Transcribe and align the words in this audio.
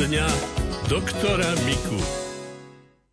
dňa 0.00 0.24
doktora 0.88 1.52
Miku. 1.68 2.19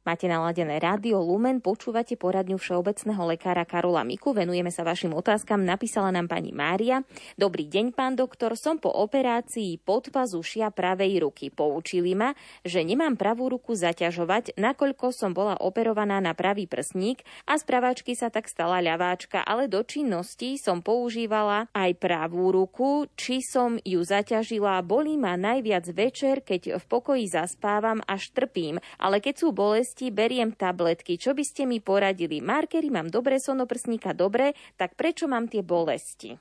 Máte 0.08 0.32
naladené 0.32 0.80
rádio 0.80 1.20
Lumen, 1.20 1.60
počúvate 1.60 2.16
poradňu 2.16 2.56
všeobecného 2.56 3.28
lekára 3.28 3.68
Karola 3.68 4.08
Miku. 4.08 4.32
Venujeme 4.32 4.72
sa 4.72 4.88
vašim 4.88 5.12
otázkam. 5.12 5.68
Napísala 5.68 6.16
nám 6.16 6.32
pani 6.32 6.56
Mária. 6.56 7.04
Dobrý 7.36 7.68
deň, 7.68 7.92
pán 7.92 8.16
doktor. 8.16 8.56
Som 8.56 8.80
po 8.80 8.88
operácii 8.88 9.84
podpazušia 9.84 10.72
pravej 10.72 11.28
ruky. 11.28 11.52
Poučili 11.52 12.16
ma, 12.16 12.32
že 12.64 12.88
nemám 12.88 13.20
pravú 13.20 13.52
ruku 13.52 13.76
zaťažovať, 13.76 14.56
nakoľko 14.56 15.12
som 15.12 15.36
bola 15.36 15.60
operovaná 15.60 16.24
na 16.24 16.32
pravý 16.32 16.72
prsník 16.72 17.28
a 17.44 17.60
z 17.60 17.68
praváčky 17.68 18.16
sa 18.16 18.32
tak 18.32 18.48
stala 18.48 18.80
ľaváčka, 18.80 19.44
ale 19.44 19.68
do 19.68 19.84
činnosti 19.84 20.56
som 20.56 20.80
používala 20.80 21.68
aj 21.76 22.00
pravú 22.00 22.56
ruku. 22.56 23.12
Či 23.20 23.44
som 23.44 23.76
ju 23.84 24.00
zaťažila, 24.08 24.80
bolí 24.88 25.20
ma 25.20 25.36
najviac 25.36 25.84
večer, 25.92 26.48
keď 26.48 26.80
v 26.80 26.86
pokoji 26.88 27.28
zaspávam 27.28 28.00
až 28.08 28.32
trpím, 28.32 28.80
ale 28.96 29.20
keď 29.20 29.36
sú 29.44 29.52
bolesti, 29.52 29.97
bolesti, 29.98 30.14
beriem 30.14 30.54
tabletky. 30.54 31.18
Čo 31.18 31.34
by 31.34 31.44
ste 31.44 31.66
mi 31.66 31.82
poradili? 31.82 32.42
Markery 32.42 32.90
mám 32.94 33.10
dobre, 33.10 33.42
sonoprsníka 33.42 34.14
dobre, 34.14 34.54
tak 34.78 34.94
prečo 34.94 35.26
mám 35.26 35.50
tie 35.50 35.66
bolesti? 35.66 36.38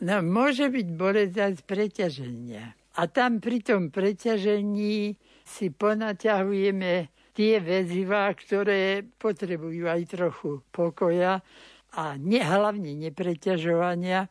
No, 0.00 0.24
môže 0.24 0.68
byť 0.72 0.88
bolesť 0.96 1.36
aj 1.36 1.52
z 1.56 1.62
preťaženia. 1.68 2.64
A 2.96 3.02
tam 3.08 3.40
pri 3.40 3.60
tom 3.60 3.92
preťažení 3.92 5.16
si 5.44 5.66
ponaťahujeme 5.68 7.12
tie 7.36 7.60
väzivá, 7.60 8.32
ktoré 8.32 9.04
potrebujú 9.20 9.84
aj 9.84 10.02
trochu 10.08 10.64
pokoja 10.72 11.44
a 11.92 12.16
ne, 12.16 12.40
hlavne 12.40 12.96
nepreťažovania. 12.96 14.28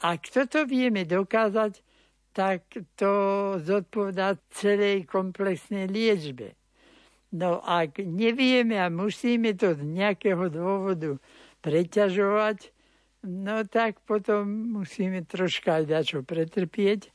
A 0.00 0.08
kto 0.16 0.48
to 0.48 0.60
vieme 0.64 1.04
dokázať, 1.04 1.84
tak 2.32 2.64
to 2.96 3.12
zodpovedá 3.60 4.40
celej 4.52 5.04
komplexnej 5.04 5.90
liečbe. 5.90 6.57
No 7.28 7.60
ak 7.60 8.00
nevieme 8.00 8.80
a 8.80 8.88
musíme 8.88 9.52
to 9.52 9.76
z 9.76 9.84
nejakého 9.84 10.48
dôvodu 10.48 11.20
preťažovať, 11.60 12.72
no 13.28 13.68
tak 13.68 14.00
potom 14.08 14.72
musíme 14.80 15.20
troška 15.28 15.82
aj 15.82 15.84
dačo 15.84 16.18
pretrpieť. 16.24 17.12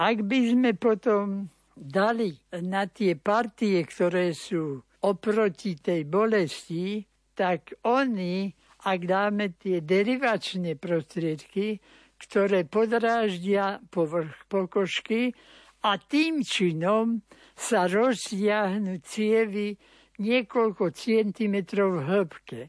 Ak 0.00 0.24
by 0.24 0.38
sme 0.56 0.70
potom 0.72 1.52
dali 1.76 2.40
na 2.56 2.88
tie 2.88 3.12
partie, 3.20 3.84
ktoré 3.84 4.32
sú 4.32 4.80
oproti 5.04 5.76
tej 5.76 6.08
bolesti, 6.08 7.04
tak 7.36 7.76
oni, 7.84 8.52
ak 8.84 9.00
dáme 9.04 9.52
tie 9.60 9.84
derivačné 9.84 10.76
prostriedky, 10.80 11.80
ktoré 12.20 12.68
podráždia 12.68 13.80
povrch 13.88 14.44
pokožky 14.48 15.32
a 15.80 15.96
tým 15.96 16.44
činom 16.44 17.24
sa 17.60 17.84
rozsiahnu 17.84 19.04
cievy 19.04 19.76
niekoľko 20.16 20.96
centimetrov 20.96 22.00
v 22.00 22.04
hĺbke. 22.08 22.60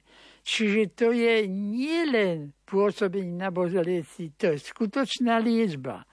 Čiže 0.44 0.82
to 0.98 1.08
je 1.16 1.48
nielen 1.48 2.52
pôsobenie 2.68 3.40
na 3.40 3.54
bolesti, 3.54 4.36
to 4.36 4.52
je 4.52 4.60
skutočná 4.60 5.40
liečba. 5.40 6.04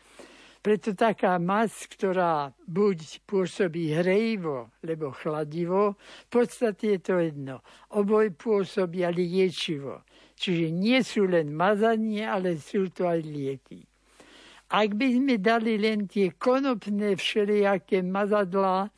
Preto 0.59 0.93
taká 0.93 1.39
mas, 1.39 1.87
ktorá 1.87 2.53
buď 2.67 3.25
pôsobí 3.25 3.95
hrejivo, 3.95 4.75
lebo 4.84 5.15
chladivo, 5.15 5.97
v 6.29 6.29
podstate 6.29 6.99
je 6.99 7.01
to 7.01 7.15
jedno. 7.25 7.56
Oboj 7.95 8.34
pôsobia 8.34 9.09
liečivo. 9.09 10.03
Čiže 10.39 10.67
nie 10.75 11.01
sú 11.03 11.25
len 11.31 11.55
mazanie, 11.55 12.27
ale 12.27 12.59
sú 12.59 12.91
to 12.91 13.06
aj 13.06 13.23
lieky. 13.23 13.87
Ak 14.69 14.93
by 14.93 15.17
sme 15.17 15.41
dali 15.41 15.81
len 15.81 16.05
tie 16.05 16.37
konopné 16.37 17.17
všelijaké 17.17 18.05
mazadlá, 18.05 18.93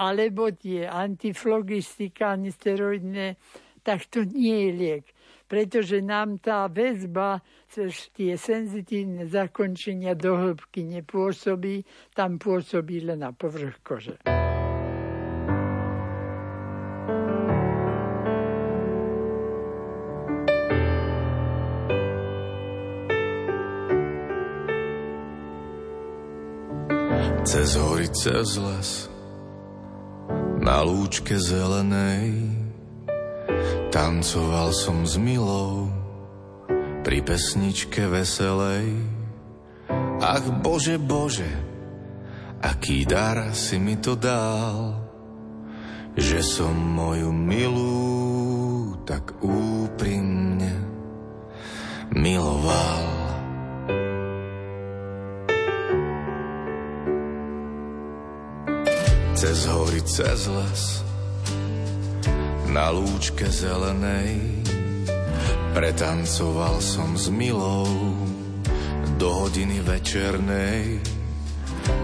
alebo 0.00 0.50
tie 0.50 0.88
antiflogistika, 0.88 2.34
steroidné, 2.34 3.36
tak 3.86 4.08
to 4.08 4.24
nie 4.24 4.66
je 4.66 4.70
liek. 4.72 5.04
Pretože 5.50 5.98
nám 6.02 6.38
tá 6.38 6.70
väzba 6.70 7.42
cez 7.66 8.10
tie 8.14 8.38
senzitívne 8.38 9.26
zakončenia 9.26 10.14
do 10.14 10.38
hĺbky 10.38 10.86
nepôsobí, 10.86 11.82
tam 12.14 12.38
pôsobí 12.38 13.02
len 13.02 13.22
na 13.22 13.34
povrch 13.34 13.82
kože. 13.82 14.39
Cez 27.40 27.72
hory, 27.80 28.08
cez 28.12 28.60
les, 28.60 29.08
na 30.60 30.84
lúčke 30.84 31.40
zelenej, 31.40 32.52
tancoval 33.88 34.76
som 34.76 35.08
s 35.08 35.16
milou, 35.16 35.88
pri 37.00 37.24
pesničke 37.24 38.04
veselej. 38.12 38.92
Ach 40.20 40.46
Bože, 40.60 41.00
Bože, 41.00 41.48
aký 42.60 43.08
dar 43.08 43.56
si 43.56 43.80
mi 43.80 43.96
to 43.96 44.20
dal, 44.20 45.00
že 46.20 46.44
som 46.44 46.76
moju 46.76 47.32
milú 47.32 49.00
tak 49.08 49.32
úprimne 49.40 50.76
miloval. 52.12 53.19
Cez 59.40 59.64
hory, 59.72 60.04
cez 60.04 60.52
les, 60.52 61.00
na 62.68 62.92
lúčke 62.92 63.48
zelenej, 63.48 64.36
pretancoval 65.72 66.76
som 66.84 67.16
s 67.16 67.32
milou 67.32 67.88
do 69.16 69.28
hodiny 69.32 69.80
večernej. 69.80 71.00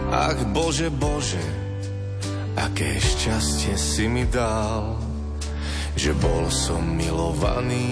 Ach 0.08 0.40
Bože, 0.48 0.88
Bože, 0.88 1.44
aké 2.56 2.96
šťastie 2.96 3.76
si 3.76 4.08
mi 4.08 4.24
dal, 4.24 4.96
že 5.92 6.16
bol 6.16 6.48
som 6.48 6.80
milovaný 6.88 7.84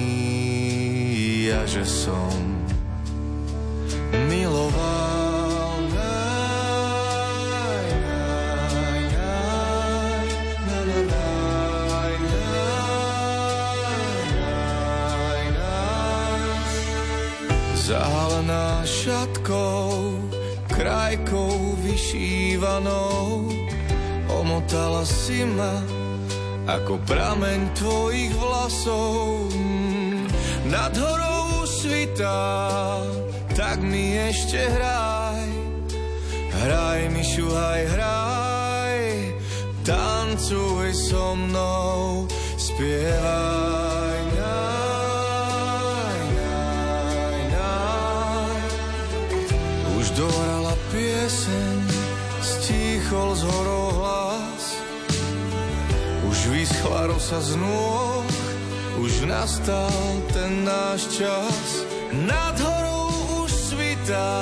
a 1.53 1.69
že 1.69 1.85
som 1.85 2.33
milovaný. 4.25 4.94
Zahalená 18.45 18.85
šatkou, 18.85 20.21
krajkou 20.69 21.81
vyšívanou, 21.81 23.49
omotala 24.29 25.01
si 25.09 25.49
ma 25.49 25.81
ako 26.69 27.01
prameň 27.09 27.73
tvojich 27.73 28.37
vlasov. 28.37 29.49
Nad 30.69 30.93
horou 30.93 31.65
svitá, 31.65 33.01
tak 33.57 33.81
mi 33.81 34.13
ešte 34.13 34.61
hraj, 34.61 35.49
hraj 36.53 37.01
mi 37.17 37.25
šuhaj, 37.25 37.83
hraj, 37.97 39.01
tancuj 39.89 40.93
so 40.93 41.33
mnou, 41.33 42.29
spievaj. 42.61 43.74
Z 53.35 53.43
horou 53.43 53.91
hlas. 53.99 54.79
Už 56.31 56.39
vyschla 56.55 57.11
rosa 57.11 57.43
z 57.43 57.59
nôh, 57.59 58.23
už 59.03 59.27
nastal 59.27 60.23
ten 60.31 60.63
náš 60.63 61.19
čas. 61.19 61.83
Nad 62.15 62.55
horou 62.63 63.43
už 63.43 63.51
svitá, 63.51 64.39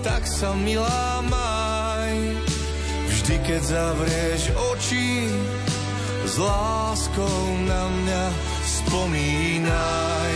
tak 0.00 0.24
sa 0.24 0.56
milá 0.56 1.20
maj. 1.28 2.16
Vždy, 3.12 3.36
keď 3.44 3.60
zavrieš 3.60 4.42
oči, 4.72 5.28
s 6.24 6.40
láskou 6.40 7.44
na 7.68 7.92
mňa 7.92 8.24
spomínaj. 8.64 10.32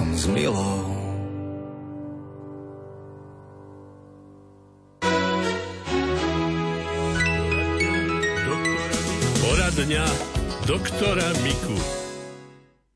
Som 0.00 0.16
s 0.16 0.24
milou. 0.32 0.80
Poradňa 9.44 10.04
doktora 10.64 11.28
Miku. 11.44 11.76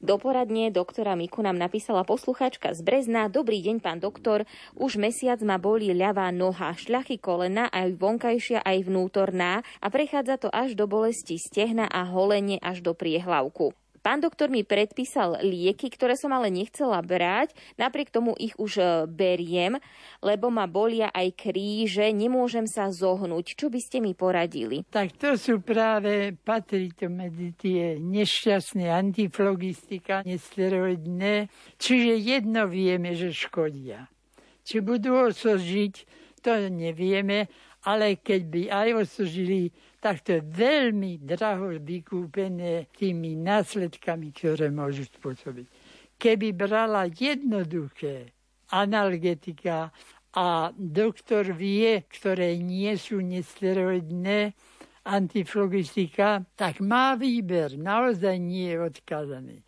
Do 0.00 0.16
poradne 0.16 0.72
doktora 0.72 1.12
Miku 1.12 1.44
nám 1.44 1.60
napísala 1.60 2.08
posluchačka 2.08 2.72
z 2.72 2.80
Brezna. 2.80 3.28
Dobrý 3.28 3.60
deň, 3.60 3.84
pán 3.84 4.00
doktor. 4.00 4.48
Už 4.72 4.96
mesiac 4.96 5.36
ma 5.44 5.60
bolí 5.60 5.92
ľavá 5.92 6.32
noha, 6.32 6.72
šľachy 6.72 7.20
kolena, 7.20 7.68
aj 7.68 8.00
vonkajšia, 8.00 8.64
aj 8.64 8.80
vnútorná 8.80 9.60
a 9.60 9.86
prechádza 9.92 10.40
to 10.40 10.48
až 10.48 10.72
do 10.72 10.88
bolesti 10.88 11.36
stehna 11.36 11.84
a 11.84 12.08
holenie 12.08 12.56
až 12.64 12.80
do 12.80 12.96
priehlavku. 12.96 13.76
Pán 14.04 14.20
doktor 14.20 14.52
mi 14.52 14.68
predpísal 14.68 15.40
lieky, 15.40 15.88
ktoré 15.88 16.12
som 16.12 16.28
ale 16.36 16.52
nechcela 16.52 17.00
brať, 17.00 17.56
napriek 17.80 18.12
tomu 18.12 18.36
ich 18.36 18.52
už 18.60 18.72
e, 18.76 18.84
beriem, 19.08 19.80
lebo 20.20 20.52
ma 20.52 20.68
bolia 20.68 21.08
aj 21.08 21.32
kríže, 21.32 22.12
nemôžem 22.12 22.68
sa 22.68 22.92
zohnúť. 22.92 23.56
Čo 23.56 23.72
by 23.72 23.80
ste 23.80 24.04
mi 24.04 24.12
poradili? 24.12 24.84
Tak 24.92 25.16
to 25.16 25.40
sú 25.40 25.64
práve, 25.64 26.36
patrí 26.36 26.92
to 26.92 27.08
medzi 27.08 27.56
tie 27.56 27.96
nešťastné 27.96 28.92
antiflogistika, 28.92 30.20
nesteroidné, 30.28 31.48
čiže 31.80 32.20
jedno 32.20 32.68
vieme, 32.68 33.16
že 33.16 33.32
škodia. 33.32 34.12
Či 34.68 34.84
budú 34.84 35.16
osožiť, 35.16 35.94
to 36.44 36.68
nevieme, 36.68 37.48
ale 37.88 38.20
keď 38.20 38.40
by 38.52 38.62
aj 38.68 38.88
osožili, 39.08 39.72
tak 40.04 40.20
to 40.20 40.36
je 40.36 40.42
veľmi 40.44 41.24
draho 41.24 41.80
vykúpené 41.80 42.92
tými 42.92 43.40
následkami, 43.40 44.36
ktoré 44.36 44.68
môžu 44.68 45.08
spôsobiť. 45.08 45.64
Keby 46.20 46.52
brala 46.52 47.08
jednoduché 47.08 48.28
analgetika 48.68 49.88
a 50.36 50.68
doktor 50.76 51.56
vie, 51.56 52.04
ktoré 52.04 52.52
nie 52.60 52.92
sú 53.00 53.24
nesteroidné, 53.24 54.52
antiflogistika, 55.08 56.44
tak 56.52 56.84
má 56.84 57.16
výber, 57.16 57.76
naozaj 57.80 58.36
nie 58.40 58.76
je 58.76 58.84
odkazaný. 58.84 59.58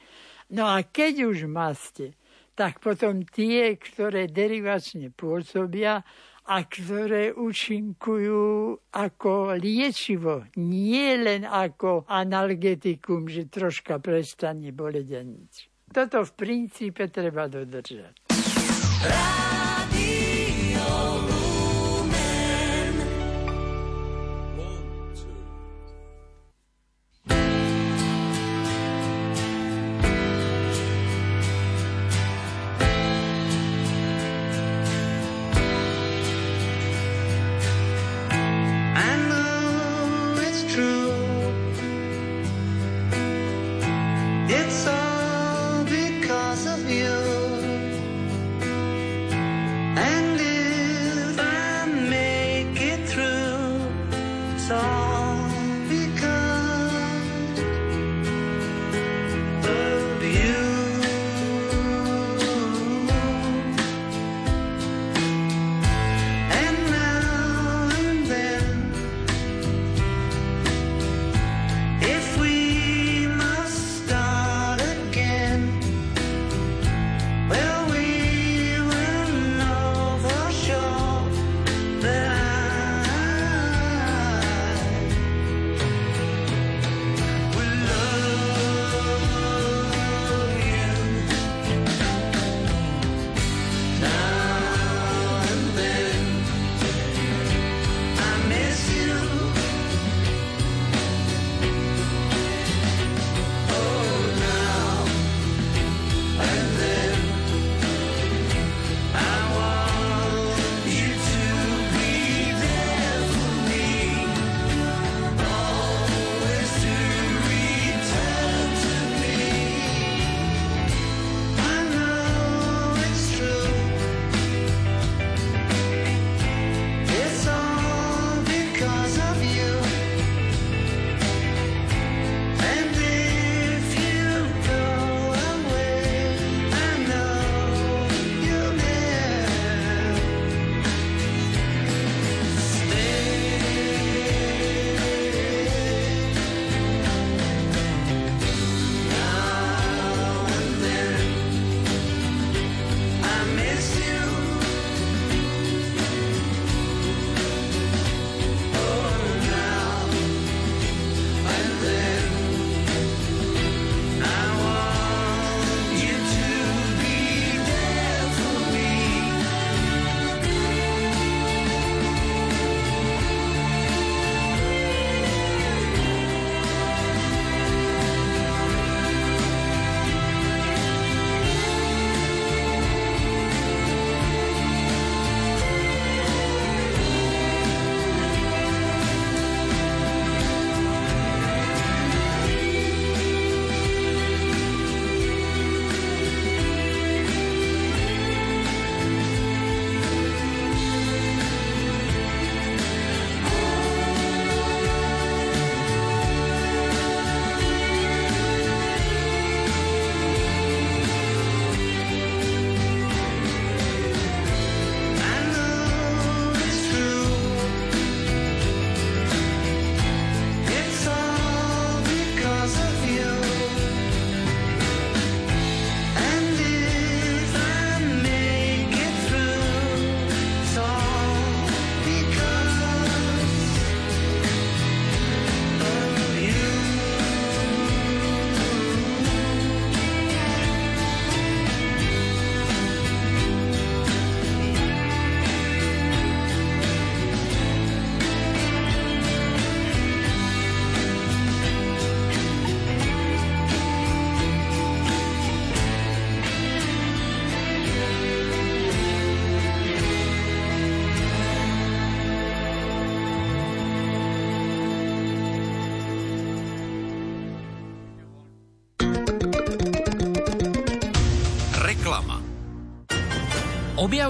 No 0.53 0.69
a 0.69 0.85
keď 0.85 1.33
už 1.33 1.49
máste, 1.49 2.13
tak 2.57 2.81
potom 2.81 3.23
tie, 3.29 3.77
ktoré 3.77 4.27
derivačne 4.33 5.13
pôsobia, 5.13 6.03
a 6.47 6.63
ktoré 6.63 7.35
účinkujú 7.35 8.79
ako 8.95 9.59
liečivo, 9.59 10.47
nie 10.63 11.19
len 11.19 11.43
ako 11.43 12.07
analgetikum, 12.07 13.27
že 13.27 13.51
troška 13.51 13.99
prestane 13.99 14.71
boleť 14.71 15.09
a 15.19 15.23
nič. 15.27 15.67
Toto 15.91 16.23
v 16.23 16.33
princípe 16.39 17.11
treba 17.11 17.51
dodržať. 17.51 18.31
I 19.07 19.76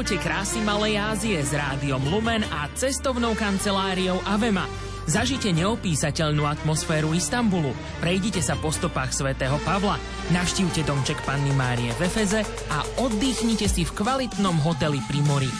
Objavte 0.06 0.22
krásy 0.22 0.62
Malej 0.62 1.02
Ázie 1.02 1.34
s 1.42 1.50
rádiom 1.50 1.98
Lumen 1.98 2.46
a 2.54 2.70
cestovnou 2.78 3.34
kanceláriou 3.34 4.22
Avema. 4.22 4.62
Zažite 5.02 5.50
neopísateľnú 5.50 6.46
atmosféru 6.46 7.10
Istanbulu, 7.10 7.74
prejdite 7.98 8.38
sa 8.38 8.54
po 8.54 8.70
stopách 8.70 9.10
svätého 9.10 9.58
Pavla, 9.66 9.98
navštívte 10.30 10.86
domček 10.86 11.18
Panny 11.26 11.50
Márie 11.58 11.90
v 11.98 12.06
Efeze 12.06 12.46
a 12.70 12.86
oddychnite 13.02 13.66
si 13.66 13.82
v 13.82 13.90
kvalitnom 13.98 14.54
hoteli 14.62 15.02
pri 15.10 15.20
mori. 15.26 15.50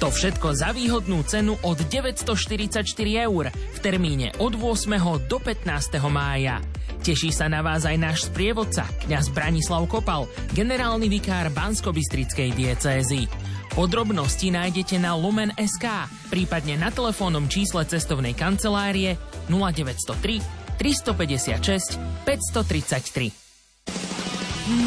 To 0.00 0.08
všetko 0.08 0.48
za 0.56 0.72
výhodnú 0.72 1.20
cenu 1.28 1.52
od 1.60 1.76
944 1.76 2.88
eur 3.20 3.52
v 3.52 3.78
termíne 3.84 4.32
od 4.40 4.56
8. 4.56 4.96
do 5.28 5.36
15. 5.36 6.00
mája. 6.08 6.56
Teší 7.04 7.34
sa 7.34 7.52
na 7.52 7.60
vás 7.60 7.84
aj 7.84 8.00
náš 8.00 8.30
sprievodca, 8.32 8.88
kňaz 9.04 9.34
Branislav 9.34 9.84
Kopal, 9.92 10.24
generálny 10.56 11.10
vikár 11.10 11.52
Bansko-Bystrickej 11.52 12.54
diecézy. 12.54 13.41
Podrobnosti 13.72 14.52
nájdete 14.52 15.00
na 15.00 15.16
Lumen.sk, 15.16 15.88
prípadne 16.28 16.76
na 16.76 16.92
telefónnom 16.92 17.48
čísle 17.48 17.88
cestovnej 17.88 18.36
kancelárie 18.36 19.16
0903 19.48 20.76
356 20.76 21.96
533. 22.28 23.32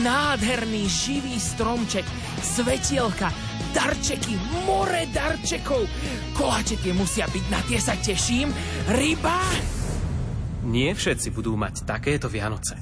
Nádherný 0.05 0.85
živý 0.85 1.33
stromček, 1.41 2.05
svetielka, 2.45 3.33
darčeky, 3.73 4.37
more 4.69 5.09
darčekov. 5.09 5.89
Koláče 6.37 6.77
tie 6.77 6.93
musia 6.93 7.25
byť, 7.25 7.45
na 7.49 7.65
tie 7.65 7.81
sa 7.81 7.97
teším. 7.97 8.53
Ryba! 8.85 9.41
Nie 10.69 10.93
všetci 10.93 11.33
budú 11.33 11.57
mať 11.57 11.89
takéto 11.89 12.29
Vianoce. 12.29 12.77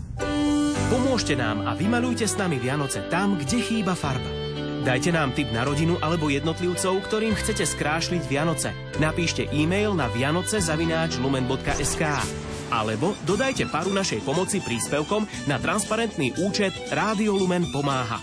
Pomôžte 0.92 1.40
nám 1.40 1.64
a 1.64 1.72
vymalujte 1.80 2.28
s 2.28 2.36
nami 2.36 2.60
Vianoce 2.60 3.08
tam, 3.08 3.40
kde 3.40 3.64
chýba 3.64 3.96
farba. 3.96 4.43
Dajte 4.84 5.16
nám 5.16 5.32
tip 5.32 5.48
na 5.56 5.64
rodinu 5.64 5.96
alebo 6.04 6.28
jednotlivcov, 6.28 7.08
ktorým 7.08 7.40
chcete 7.40 7.64
skrášliť 7.64 8.28
Vianoce. 8.28 8.76
Napíšte 9.00 9.48
e-mail 9.56 9.96
na 9.96 10.12
vianoce.lumen.sk 10.12 12.04
alebo 12.68 13.16
dodajte 13.24 13.72
paru 13.72 13.96
našej 13.96 14.28
pomoci 14.28 14.60
príspevkom 14.60 15.48
na 15.48 15.56
transparentný 15.56 16.36
účet 16.44 16.76
Rádio 16.92 17.32
Lumen 17.40 17.72
pomáha. 17.72 18.20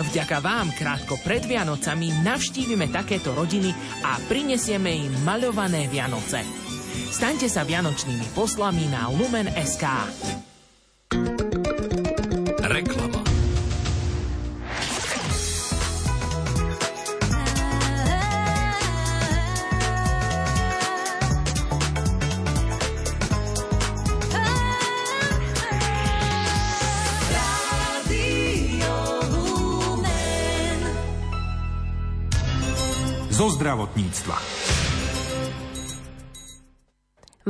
Vďaka 0.00 0.40
vám 0.40 0.72
krátko 0.72 1.20
pred 1.20 1.44
Vianocami 1.44 2.24
navštívime 2.24 2.88
takéto 2.88 3.36
rodiny 3.36 3.68
a 4.00 4.16
prinesieme 4.24 5.04
im 5.04 5.12
maľované 5.20 5.84
Vianoce. 5.92 6.40
Staňte 7.12 7.52
sa 7.52 7.60
vianočnými 7.68 8.32
poslami 8.32 8.88
na 8.88 9.12
Lumen.sk. 9.12 9.84
zo 33.50 33.58
zdravotníctva. 33.58 34.38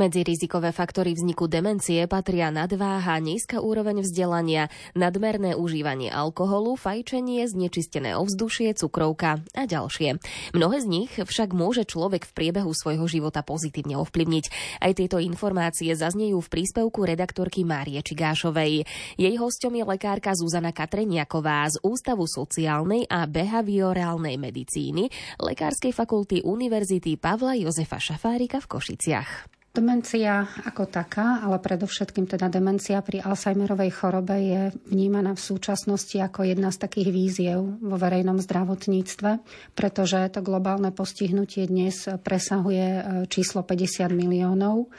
Medzi 0.01 0.25
rizikové 0.25 0.73
faktory 0.73 1.13
vzniku 1.13 1.45
demencie 1.45 2.09
patria 2.09 2.49
nadváha, 2.49 3.21
nízka 3.21 3.61
úroveň 3.61 4.01
vzdelania, 4.01 4.73
nadmerné 4.97 5.53
užívanie 5.53 6.09
alkoholu, 6.09 6.73
fajčenie, 6.81 7.45
znečistené 7.45 8.17
ovzdušie, 8.17 8.73
cukrovka 8.81 9.45
a 9.53 9.63
ďalšie. 9.69 10.17
Mnohé 10.57 10.77
z 10.81 10.87
nich 10.89 11.13
však 11.13 11.53
môže 11.53 11.85
človek 11.85 12.25
v 12.25 12.33
priebehu 12.33 12.73
svojho 12.73 13.05
života 13.05 13.45
pozitívne 13.45 14.01
ovplyvniť. 14.01 14.45
Aj 14.81 14.97
tieto 14.97 15.21
informácie 15.21 15.93
zaznejú 15.93 16.41
v 16.41 16.49
príspevku 16.49 17.05
redaktorky 17.05 17.69
Márie 17.69 18.01
Čigášovej. 18.01 18.89
Jej 19.21 19.35
hostom 19.37 19.77
je 19.77 19.85
lekárka 19.85 20.33
Zuzana 20.33 20.73
Katreniaková 20.73 21.69
z 21.69 21.77
Ústavu 21.85 22.25
sociálnej 22.25 23.05
a 23.05 23.29
behaviorálnej 23.29 24.41
medicíny 24.41 25.13
Lekárskej 25.37 25.93
fakulty 25.93 26.41
Univerzity 26.41 27.21
Pavla 27.21 27.53
Jozefa 27.53 28.01
Šafárika 28.01 28.65
v 28.65 28.71
Košiciach. 28.81 29.60
Demencia 29.71 30.51
ako 30.67 30.91
taká, 30.91 31.47
ale 31.47 31.63
predovšetkým 31.63 32.27
teda 32.27 32.51
demencia 32.51 32.99
pri 33.07 33.23
Alzheimerovej 33.23 33.95
chorobe 33.95 34.35
je 34.43 34.63
vnímaná 34.91 35.39
v 35.39 35.47
súčasnosti 35.47 36.19
ako 36.19 36.43
jedna 36.43 36.75
z 36.75 36.83
takých 36.83 37.09
víziev 37.15 37.79
vo 37.79 37.95
verejnom 37.95 38.43
zdravotníctve, 38.43 39.39
pretože 39.79 40.19
to 40.35 40.43
globálne 40.43 40.91
postihnutie 40.91 41.71
dnes 41.71 42.03
presahuje 42.03 42.87
e, 42.99 43.03
číslo 43.31 43.63
50 43.63 44.11
miliónov. 44.11 44.91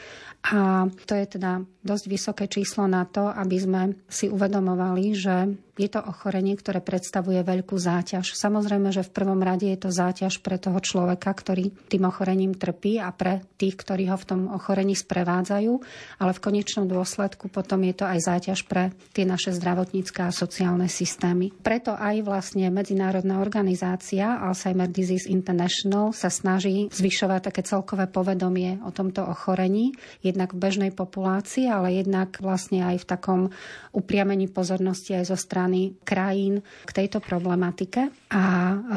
A 0.48 0.88
to 1.04 1.20
je 1.20 1.26
teda 1.28 1.68
dosť 1.84 2.06
vysoké 2.08 2.46
číslo 2.48 2.88
na 2.88 3.04
to, 3.04 3.28
aby 3.28 3.58
sme 3.60 3.82
si 4.08 4.32
uvedomovali, 4.32 5.06
že 5.12 5.52
je 5.80 5.88
to 5.88 6.04
ochorenie, 6.04 6.60
ktoré 6.60 6.84
predstavuje 6.84 7.40
veľkú 7.40 7.80
záťaž. 7.80 8.36
Samozrejme, 8.36 8.92
že 8.92 9.08
v 9.08 9.14
prvom 9.16 9.40
rade 9.40 9.72
je 9.72 9.80
to 9.80 9.88
záťaž 9.88 10.44
pre 10.44 10.60
toho 10.60 10.84
človeka, 10.84 11.32
ktorý 11.32 11.72
tým 11.88 12.04
ochorením 12.04 12.60
trpí 12.60 13.00
a 13.00 13.16
pre 13.16 13.48
tých, 13.56 13.80
ktorí 13.80 14.12
ho 14.12 14.18
v 14.20 14.28
tom 14.28 14.42
ochorení 14.52 14.94
sprevádzajú, 15.00 15.74
ale 16.20 16.32
v 16.36 16.44
konečnom 16.44 16.86
dôsledku 16.92 17.48
potom 17.48 17.88
je 17.88 17.96
to 17.96 18.06
aj 18.06 18.20
záťaž 18.20 18.68
pre 18.68 18.92
tie 19.16 19.24
naše 19.24 19.56
zdravotnícke 19.56 20.20
a 20.28 20.36
sociálne 20.36 20.92
systémy. 20.92 21.56
Preto 21.64 21.96
aj 21.96 22.20
vlastne 22.28 22.68
Medzinárodná 22.68 23.40
organizácia 23.40 24.44
Alzheimer 24.44 24.92
Disease 24.92 25.32
International 25.32 26.12
sa 26.12 26.28
snaží 26.28 26.92
zvyšovať 26.92 27.48
také 27.48 27.62
celkové 27.64 28.12
povedomie 28.12 28.84
o 28.84 28.92
tomto 28.92 29.24
ochorení, 29.24 29.96
jednak 30.20 30.52
v 30.52 30.62
bežnej 30.68 30.92
populácii, 30.92 31.72
ale 31.72 31.96
jednak 32.04 32.36
vlastne 32.44 32.84
aj 32.84 33.02
v 33.02 33.06
takom 33.08 33.42
upriamení 33.96 34.52
pozornosti 34.52 35.16
aj 35.16 35.32
zo 35.32 35.38
strany 35.40 35.61
krajín 36.06 36.64
k 36.64 36.92
tejto 36.96 37.20
problematike 37.20 38.10
a 38.32 38.44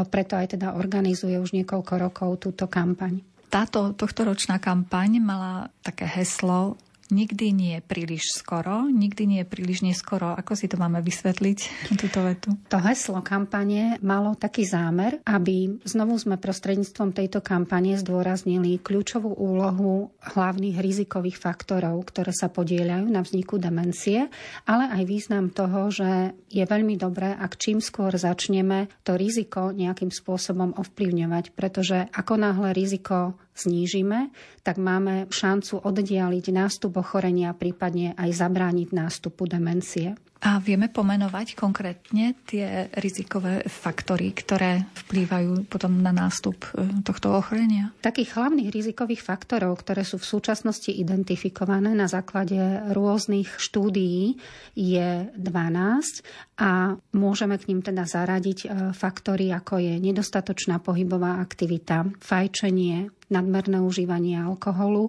preto 0.06 0.38
aj 0.38 0.54
teda 0.54 0.78
organizuje 0.78 1.34
už 1.40 1.56
niekoľko 1.56 1.92
rokov 1.98 2.30
túto 2.38 2.70
kampaň. 2.70 3.18
Táto 3.50 3.94
tohtoročná 3.94 4.58
kampaň 4.58 5.22
mala 5.22 5.70
také 5.82 6.06
heslo 6.06 6.78
Nikdy 7.14 7.46
nie 7.54 7.72
je 7.78 7.82
príliš 7.86 8.34
skoro, 8.34 8.90
nikdy 8.90 9.22
nie 9.30 9.38
je 9.46 9.46
príliš 9.46 9.86
neskoro. 9.86 10.34
Ako 10.34 10.58
si 10.58 10.66
to 10.66 10.74
máme 10.74 10.98
vysvetliť, 10.98 11.58
túto 11.94 12.18
vetu? 12.26 12.50
To 12.74 12.78
heslo 12.82 13.22
kampane 13.22 14.02
malo 14.02 14.34
taký 14.34 14.66
zámer, 14.66 15.22
aby 15.22 15.78
znovu 15.86 16.18
sme 16.18 16.42
prostredníctvom 16.42 17.14
tejto 17.14 17.38
kampane 17.38 17.94
zdôraznili 17.94 18.82
kľúčovú 18.82 19.30
úlohu 19.30 20.10
hlavných 20.34 20.82
rizikových 20.82 21.38
faktorov, 21.38 22.02
ktoré 22.10 22.34
sa 22.34 22.50
podieľajú 22.50 23.06
na 23.06 23.22
vzniku 23.22 23.62
demencie, 23.62 24.26
ale 24.66 24.90
aj 24.90 25.02
význam 25.06 25.54
toho, 25.54 25.94
že 25.94 26.34
je 26.50 26.66
veľmi 26.66 26.98
dobré, 26.98 27.30
ak 27.30 27.54
čím 27.54 27.78
skôr 27.78 28.10
začneme 28.10 28.90
to 29.06 29.14
riziko 29.14 29.70
nejakým 29.70 30.10
spôsobom 30.10 30.74
ovplyvňovať, 30.74 31.54
pretože 31.54 32.10
ako 32.10 32.34
náhle 32.42 32.74
riziko 32.74 33.38
znížime, 33.54 34.34
tak 34.66 34.76
máme 34.82 35.30
šancu 35.30 35.80
oddialiť 35.80 36.46
nástup 36.50 36.98
ochorenia, 36.98 37.54
prípadne 37.54 38.12
aj 38.18 38.30
zabrániť 38.34 38.88
nástupu 38.90 39.46
demencie. 39.46 40.18
A 40.44 40.60
vieme 40.60 40.92
pomenovať 40.92 41.56
konkrétne 41.56 42.36
tie 42.44 42.92
rizikové 43.00 43.64
faktory, 43.64 44.36
ktoré 44.36 44.84
vplývajú 45.08 45.64
potom 45.72 46.04
na 46.04 46.12
nástup 46.12 46.68
e, 46.76 47.00
tohto 47.00 47.32
ochorenia? 47.32 47.96
Takých 48.04 48.36
hlavných 48.36 48.68
rizikových 48.68 49.24
faktorov, 49.24 49.80
ktoré 49.80 50.04
sú 50.04 50.20
v 50.20 50.28
súčasnosti 50.28 50.92
identifikované 50.92 51.96
na 51.96 52.12
základe 52.12 52.60
rôznych 52.92 53.56
štúdií, 53.56 54.36
je 54.76 55.32
12 55.32 56.60
a 56.60 56.92
môžeme 57.16 57.56
k 57.56 57.72
ním 57.72 57.80
teda 57.80 58.04
zaradiť 58.04 58.58
e, 58.68 58.92
faktory, 58.92 59.48
ako 59.48 59.80
je 59.80 59.96
nedostatočná 59.96 60.76
pohybová 60.76 61.40
aktivita, 61.40 62.04
fajčenie, 62.20 63.08
nadmerné 63.32 63.80
užívanie 63.80 64.36
alkoholu, 64.36 65.08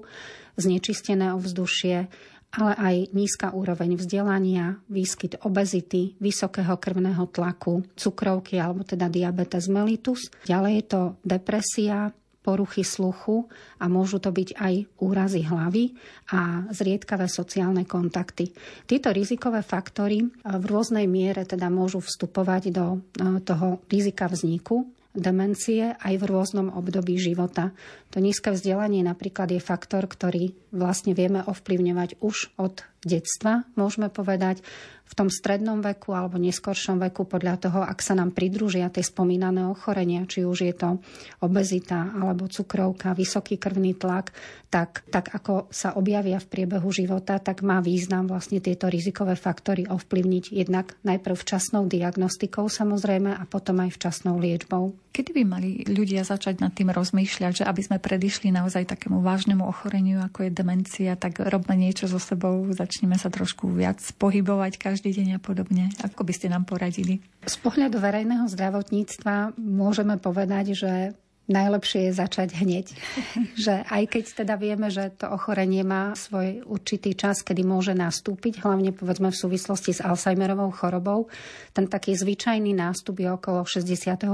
znečistené 0.56 1.36
ovzdušie, 1.36 2.08
ale 2.56 2.74
aj 2.76 2.96
nízka 3.12 3.52
úroveň 3.52 4.00
vzdelania, 4.00 4.80
výskyt 4.88 5.44
obezity, 5.44 6.16
vysokého 6.20 6.80
krvného 6.80 7.28
tlaku, 7.30 7.84
cukrovky 8.00 8.58
alebo 8.60 8.88
teda 8.88 9.12
diabetes 9.12 9.68
mellitus. 9.68 10.32
Ďalej 10.48 10.74
je 10.80 10.86
to 10.88 11.02
depresia, 11.22 12.16
poruchy 12.46 12.86
sluchu 12.86 13.50
a 13.82 13.90
môžu 13.90 14.22
to 14.22 14.30
byť 14.30 14.54
aj 14.62 14.74
úrazy 15.02 15.42
hlavy 15.42 15.98
a 16.30 16.70
zriedkavé 16.70 17.26
sociálne 17.26 17.90
kontakty. 17.90 18.54
Tieto 18.86 19.10
rizikové 19.10 19.66
faktory 19.66 20.22
v 20.46 20.66
rôznej 20.70 21.10
miere 21.10 21.50
teda 21.50 21.74
môžu 21.74 22.06
vstupovať 22.06 22.64
do 22.70 22.86
e, 22.94 23.42
toho 23.42 23.82
rizika 23.90 24.30
vzniku 24.30 24.86
demencie 25.16 25.96
aj 25.98 26.14
v 26.20 26.28
rôznom 26.28 26.68
období 26.76 27.16
života. 27.16 27.72
To 28.14 28.20
nízke 28.20 28.52
vzdelanie 28.52 29.02
napríklad 29.02 29.50
je 29.50 29.64
faktor, 29.64 30.06
ktorý 30.06 30.54
vlastne 30.76 31.16
vieme 31.16 31.42
ovplyvňovať 31.42 32.20
už 32.20 32.54
od 32.60 32.84
detstva, 33.06 33.64
môžeme 33.78 34.10
povedať, 34.10 34.66
v 35.06 35.14
tom 35.14 35.30
strednom 35.30 35.86
veku 35.86 36.18
alebo 36.18 36.42
neskoršom 36.42 36.98
veku 36.98 37.30
podľa 37.30 37.62
toho, 37.62 37.80
ak 37.86 38.02
sa 38.02 38.18
nám 38.18 38.34
pridružia 38.34 38.90
tie 38.90 39.06
spomínané 39.06 39.70
ochorenia, 39.70 40.26
či 40.26 40.42
už 40.42 40.66
je 40.66 40.74
to 40.74 40.98
obezita 41.46 42.10
alebo 42.18 42.50
cukrovka, 42.50 43.14
vysoký 43.14 43.62
krvný 43.62 43.94
tlak, 43.94 44.34
tak, 44.74 45.06
tak 45.14 45.30
ako 45.32 45.70
sa 45.70 45.94
objavia 45.96 46.42
v 46.42 46.50
priebehu 46.50 46.90
života, 46.90 47.38
tak 47.38 47.62
má 47.62 47.80
význam 47.86 48.26
vlastne 48.26 48.58
tieto 48.60 48.90
rizikové 48.90 49.38
faktory 49.38 49.86
ovplyvniť 49.86 50.52
jednak 50.52 50.98
najprv 51.06 51.38
včasnou 51.38 51.86
diagnostikou 51.86 52.66
samozrejme 52.66 53.30
a 53.30 53.44
potom 53.46 53.86
aj 53.86 53.94
včasnou 53.94 54.42
liečbou. 54.42 54.98
Kedy 55.16 55.32
by 55.32 55.44
mali 55.48 55.70
ľudia 55.88 56.28
začať 56.28 56.60
nad 56.60 56.76
tým 56.76 56.92
rozmýšľať, 56.92 57.64
že 57.64 57.68
aby 57.70 57.82
sme 57.88 58.04
predišli 58.04 58.52
naozaj 58.52 58.84
takému 58.84 59.24
vážnemu 59.24 59.64
ochoreniu, 59.64 60.20
ako 60.20 60.44
je 60.44 60.52
demencia, 60.52 61.16
tak 61.16 61.40
robme 61.40 61.72
niečo 61.80 62.12
so 62.12 62.20
sebou, 62.20 62.68
začneme 62.96 63.20
sa 63.20 63.28
trošku 63.28 63.68
viac 63.76 64.00
pohybovať 64.16 64.80
každý 64.80 65.12
deň 65.12 65.36
a 65.36 65.40
podobne. 65.44 65.92
Ako 66.00 66.24
by 66.24 66.32
ste 66.32 66.48
nám 66.48 66.64
poradili? 66.64 67.20
Z 67.44 67.60
pohľadu 67.60 68.00
verejného 68.00 68.48
zdravotníctva 68.48 69.60
môžeme 69.60 70.16
povedať, 70.16 70.80
že 70.80 71.12
najlepšie 71.46 72.10
je 72.10 72.12
začať 72.14 72.50
hneď. 72.58 72.86
že 73.66 73.86
aj 73.86 74.04
keď 74.12 74.24
teda 74.46 74.56
vieme, 74.58 74.90
že 74.90 75.14
to 75.14 75.30
ochorenie 75.30 75.86
má 75.86 76.14
svoj 76.18 76.66
určitý 76.66 77.14
čas, 77.14 77.46
kedy 77.46 77.62
môže 77.62 77.94
nastúpiť, 77.94 78.66
hlavne 78.66 78.92
povedzme 78.92 79.30
v 79.30 79.38
súvislosti 79.38 79.96
s 79.96 80.04
Alzheimerovou 80.04 80.74
chorobou, 80.74 81.30
ten 81.72 81.86
taký 81.86 82.16
zvyčajný 82.18 82.74
nástup 82.74 83.22
je 83.22 83.30
okolo 83.30 83.64
65. 83.64 84.26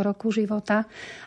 roku 0.00 0.30
života, 0.30 0.86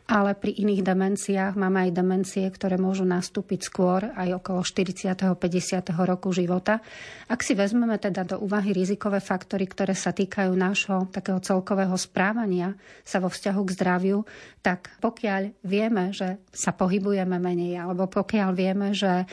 ale 0.10 0.38
pri 0.38 0.56
iných 0.62 0.82
demenciách 0.86 1.54
máme 1.58 1.90
aj 1.90 1.92
demencie, 1.92 2.46
ktoré 2.48 2.78
môžu 2.80 3.04
nastúpiť 3.04 3.60
skôr, 3.68 4.14
aj 4.16 4.42
okolo 4.42 4.64
40. 4.64 5.36
50. 5.36 6.06
roku 6.06 6.32
života. 6.32 6.80
Ak 7.30 7.42
si 7.42 7.58
vezmeme 7.58 7.98
teda 7.98 8.24
do 8.24 8.38
úvahy 8.42 8.72
rizikové 8.72 9.20
faktory, 9.20 9.66
ktoré 9.66 9.98
sa 9.98 10.14
týkajú 10.14 10.52
nášho 10.54 11.10
takého 11.10 11.42
celkového 11.42 11.98
správania 11.98 12.78
sa 13.02 13.18
vo 13.18 13.30
vzťahu 13.30 13.62
k 13.66 13.74
zdraviu, 13.74 14.20
tak 14.66 14.90
pokiaľ 14.98 15.25
vieme, 15.62 16.16
že 16.16 16.40
sa 16.54 16.72
pohybujeme 16.72 17.38
menej, 17.38 17.82
alebo 17.82 18.08
pokiaľ 18.08 18.50
vieme, 18.56 18.94
že 18.96 19.26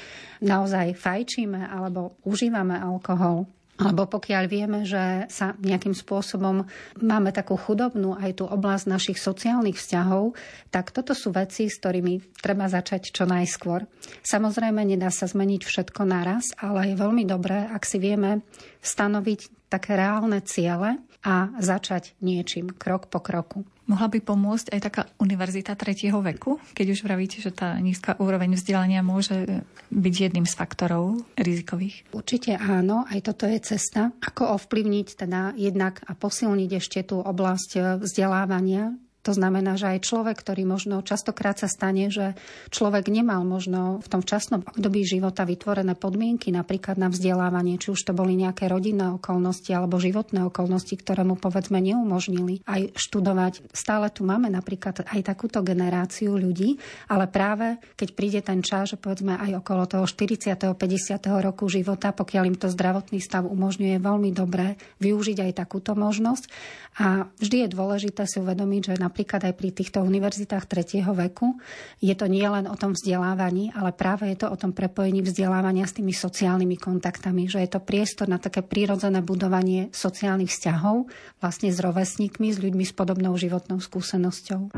naozaj 0.42 0.98
fajčíme 0.98 1.68
alebo 1.70 2.18
užívame 2.26 2.76
alkohol, 2.76 3.46
alebo 3.82 4.06
pokiaľ 4.06 4.44
vieme, 4.46 4.84
že 4.86 5.26
sa 5.32 5.58
nejakým 5.58 5.96
spôsobom 5.96 6.62
máme 7.02 7.34
takú 7.34 7.58
chudobnú 7.58 8.14
aj 8.14 8.38
tú 8.38 8.44
oblasť 8.46 8.84
našich 8.86 9.18
sociálnych 9.18 9.80
vzťahov, 9.80 10.38
tak 10.70 10.94
toto 10.94 11.16
sú 11.16 11.34
veci, 11.34 11.66
s 11.66 11.80
ktorými 11.82 12.38
treba 12.38 12.70
začať 12.70 13.10
čo 13.10 13.24
najskôr. 13.26 13.88
Samozrejme, 14.22 14.86
nedá 14.86 15.10
sa 15.10 15.26
zmeniť 15.26 15.62
všetko 15.66 16.02
naraz, 16.04 16.54
ale 16.60 16.92
je 16.92 17.00
veľmi 17.00 17.24
dobré, 17.26 17.66
ak 17.66 17.82
si 17.82 17.98
vieme 17.98 18.44
stanoviť 18.84 19.72
také 19.72 19.96
reálne 19.96 20.44
ciele 20.44 21.00
a 21.22 21.54
začať 21.62 22.18
niečím, 22.18 22.74
krok 22.74 23.06
po 23.06 23.22
kroku. 23.22 23.62
Mohla 23.86 24.08
by 24.14 24.18
pomôcť 24.22 24.66
aj 24.74 24.80
taká 24.82 25.02
univerzita 25.18 25.74
tretieho 25.74 26.18
veku, 26.22 26.58
keď 26.74 26.86
už 26.94 27.02
vravíte, 27.02 27.38
že 27.42 27.50
tá 27.50 27.74
nízka 27.78 28.14
úroveň 28.18 28.54
vzdelania 28.54 29.02
môže 29.02 29.66
byť 29.90 30.14
jedným 30.14 30.46
z 30.46 30.54
faktorov 30.54 31.22
rizikových? 31.34 32.10
Určite 32.14 32.58
áno, 32.58 33.06
aj 33.10 33.20
toto 33.26 33.46
je 33.46 33.58
cesta, 33.58 34.14
ako 34.22 34.54
ovplyvniť 34.58 35.06
teda 35.26 35.54
jednak 35.58 36.02
a 36.06 36.14
posilniť 36.14 36.70
ešte 36.78 37.00
tú 37.06 37.18
oblasť 37.22 38.02
vzdelávania 38.02 38.94
to 39.22 39.30
znamená, 39.30 39.78
že 39.78 39.86
aj 39.94 40.02
človek, 40.02 40.36
ktorý 40.42 40.66
možno 40.66 40.98
častokrát 41.06 41.54
sa 41.54 41.70
stane, 41.70 42.10
že 42.10 42.34
človek 42.74 43.06
nemal 43.06 43.46
možno 43.46 44.02
v 44.02 44.08
tom 44.10 44.22
časnom 44.26 44.66
období 44.66 45.06
života 45.06 45.46
vytvorené 45.46 45.94
podmienky 45.94 46.50
napríklad 46.50 46.98
na 46.98 47.06
vzdelávanie, 47.06 47.78
či 47.78 47.94
už 47.94 48.02
to 48.02 48.12
boli 48.18 48.34
nejaké 48.34 48.66
rodinné 48.66 49.14
okolnosti 49.14 49.70
alebo 49.70 50.02
životné 50.02 50.42
okolnosti, 50.50 50.90
ktoré 50.98 51.22
mu 51.22 51.38
povedzme 51.38 51.78
neumožnili 51.78 52.66
aj 52.66 52.98
študovať. 52.98 53.70
Stále 53.70 54.10
tu 54.10 54.26
máme 54.26 54.50
napríklad 54.50 55.06
aj 55.06 55.20
takúto 55.22 55.62
generáciu 55.62 56.34
ľudí, 56.34 56.82
ale 57.06 57.30
práve 57.30 57.78
keď 57.94 58.08
príde 58.18 58.40
ten 58.42 58.58
čas, 58.58 58.90
že 58.90 58.98
povedzme 58.98 59.38
aj 59.38 59.62
okolo 59.62 59.86
toho 59.86 60.04
40. 60.04 60.74
50. 60.74 61.22
roku 61.46 61.70
života, 61.70 62.10
pokiaľ 62.10 62.44
im 62.50 62.58
to 62.58 62.66
zdravotný 62.66 63.22
stav 63.22 63.46
umožňuje 63.46 64.02
veľmi 64.02 64.34
dobre 64.34 64.74
využiť 64.98 65.46
aj 65.46 65.52
takúto 65.62 65.94
možnosť. 65.94 66.50
A 66.98 67.30
vždy 67.40 67.64
je 67.64 67.68
dôležité 67.72 68.28
si 68.28 68.36
uvedomiť, 68.42 68.92
že 68.92 69.00
napríklad 69.12 69.44
aj 69.44 69.54
pri 69.60 69.76
týchto 69.76 70.00
univerzitách 70.00 70.64
tretieho 70.64 71.12
veku 71.12 71.60
je 72.00 72.16
to 72.16 72.24
nie 72.32 72.48
len 72.48 72.64
o 72.64 72.72
tom 72.80 72.96
vzdelávaní, 72.96 73.68
ale 73.76 73.92
práve 73.92 74.32
je 74.32 74.40
to 74.40 74.48
o 74.48 74.56
tom 74.56 74.72
prepojení 74.72 75.20
vzdelávania 75.20 75.84
s 75.84 76.00
tými 76.00 76.16
sociálnymi 76.16 76.80
kontaktami, 76.80 77.44
že 77.44 77.60
je 77.60 77.76
to 77.76 77.84
priestor 77.84 78.32
na 78.32 78.40
také 78.40 78.64
prírodzené 78.64 79.20
budovanie 79.20 79.92
sociálnych 79.92 80.48
vzťahov 80.48 81.12
vlastne 81.44 81.68
s 81.68 81.76
rovesníkmi, 81.76 82.56
s 82.56 82.58
ľuďmi 82.64 82.88
s 82.88 82.96
podobnou 82.96 83.36
životnou 83.36 83.84
skúsenosťou. 83.84 84.72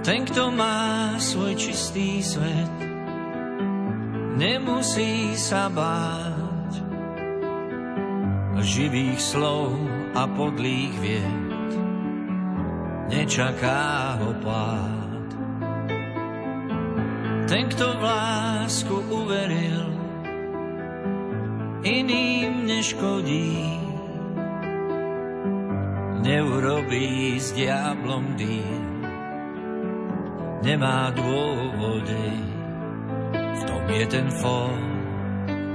Ten, 0.00 0.24
kto 0.24 0.48
má 0.48 1.12
svoj 1.20 1.60
čistý 1.60 2.24
svet, 2.24 2.89
nemusí 4.40 5.36
sa 5.36 5.68
báť 5.68 6.80
živých 8.60 9.20
slov 9.20 9.72
a 10.16 10.28
podlých 10.28 10.94
vied. 11.00 11.70
Nečaká 13.08 14.16
ho 14.20 14.30
pád. 14.44 15.28
Ten, 17.48 17.66
kto 17.72 17.86
v 17.98 18.02
lásku 18.04 18.96
uveril, 19.10 19.88
iným 21.82 22.68
neškodí. 22.68 23.80
Neurobí 26.20 27.40
s 27.40 27.50
diablom 27.56 28.36
dým 28.36 28.92
nemá 30.60 31.08
dôvody. 31.16 32.49
V 33.58 33.62
tom 33.66 33.84
je 33.90 34.06
ten 34.06 34.28
fór, 34.38 34.78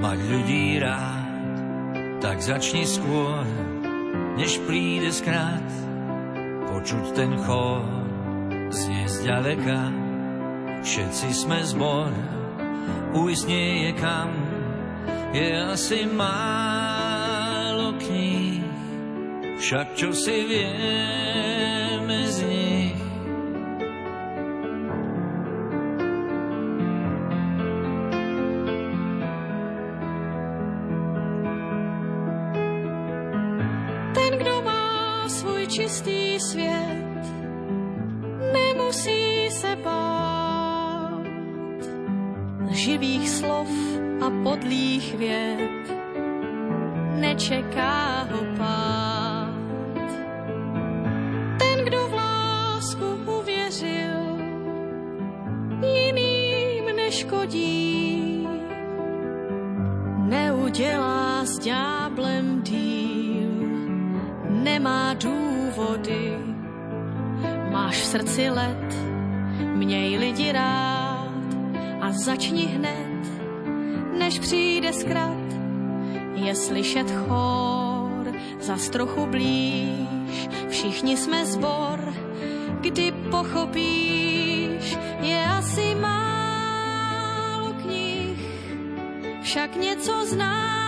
mať 0.00 0.18
ľudí 0.24 0.80
rád, 0.80 1.54
tak 2.24 2.40
začni 2.40 2.88
skôr, 2.88 3.44
než 4.40 4.60
príde 4.64 5.12
skrát, 5.12 5.68
počuť 6.72 7.06
ten 7.12 7.32
chór, 7.44 7.84
znie 8.72 9.04
zďaleka, 9.08 9.80
všetci 10.84 11.28
sme 11.32 11.60
zbor, 11.64 12.12
ujsť 13.16 13.44
nie 13.48 13.70
je 13.88 13.92
kam, 14.00 14.30
je 15.32 15.48
asi 15.52 16.08
málo 16.08 17.96
kníh, 18.00 18.64
však 19.60 19.96
čo 19.96 20.12
si 20.12 20.36
vieme 20.44 21.85
a 44.26 44.30
podlých 44.42 45.14
věd. 45.14 45.84
Nečeká 47.20 48.26
ho 48.30 48.42
pád. 48.58 49.54
Ten, 51.58 51.84
kdo 51.84 52.08
v 52.08 52.14
lásku 52.14 53.06
uvěřil, 53.40 54.38
jiným 55.82 56.96
neškodí. 56.96 58.48
Neudělá 60.18 61.44
s 61.44 61.58
ďáblem 61.58 62.62
díl, 62.62 63.50
nemá 64.50 65.14
důvody. 65.14 66.38
Máš 67.70 67.96
v 68.00 68.04
srdci 68.04 68.50
let, 68.50 68.94
měj 69.74 70.18
lidi 70.18 70.52
rád 70.52 71.46
a 72.00 72.12
začni 72.12 72.66
hned, 72.66 73.05
zkrat. 75.06 75.46
Je 76.34 76.54
slyšet 76.54 77.10
chor, 77.10 78.34
zas 78.60 78.90
trochu 78.90 79.26
blíž, 79.26 80.48
všichni 80.68 81.16
jsme 81.16 81.46
zbor, 81.46 82.14
kdy 82.80 83.12
pochopíš, 83.30 84.98
je 85.20 85.46
asi 85.58 85.94
málo 85.94 87.72
knih, 87.82 88.38
však 89.42 89.76
něco 89.76 90.26
známe 90.26 90.85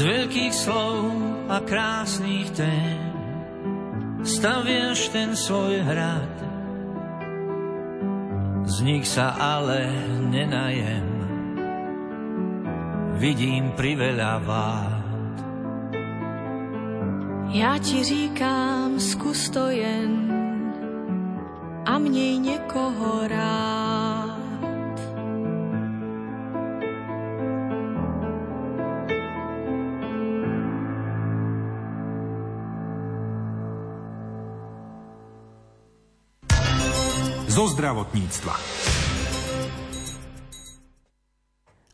veľkých 0.00 0.54
slov 0.54 1.12
a 1.48 1.60
krásnych 1.64 2.50
tém 2.56 3.10
staviaš 4.24 5.08
ten 5.12 5.32
svoj 5.32 5.80
hrad. 5.80 6.36
Z 8.68 8.76
nich 8.84 9.08
sa 9.08 9.34
ale 9.34 9.88
nenajem, 10.30 11.08
vidím 13.18 13.72
priveľa 13.74 14.32
vád. 14.44 15.00
Já 17.50 17.78
ti 17.78 18.04
říkám, 18.04 19.00
zkus 19.00 19.50
to 19.50 19.68
jen 19.68 20.30
a 21.86 21.98
měj 21.98 22.38
někoho 22.38 23.28
rád. 23.28 23.49
Zo 37.60 37.68
zdravotníctva. 37.68 38.56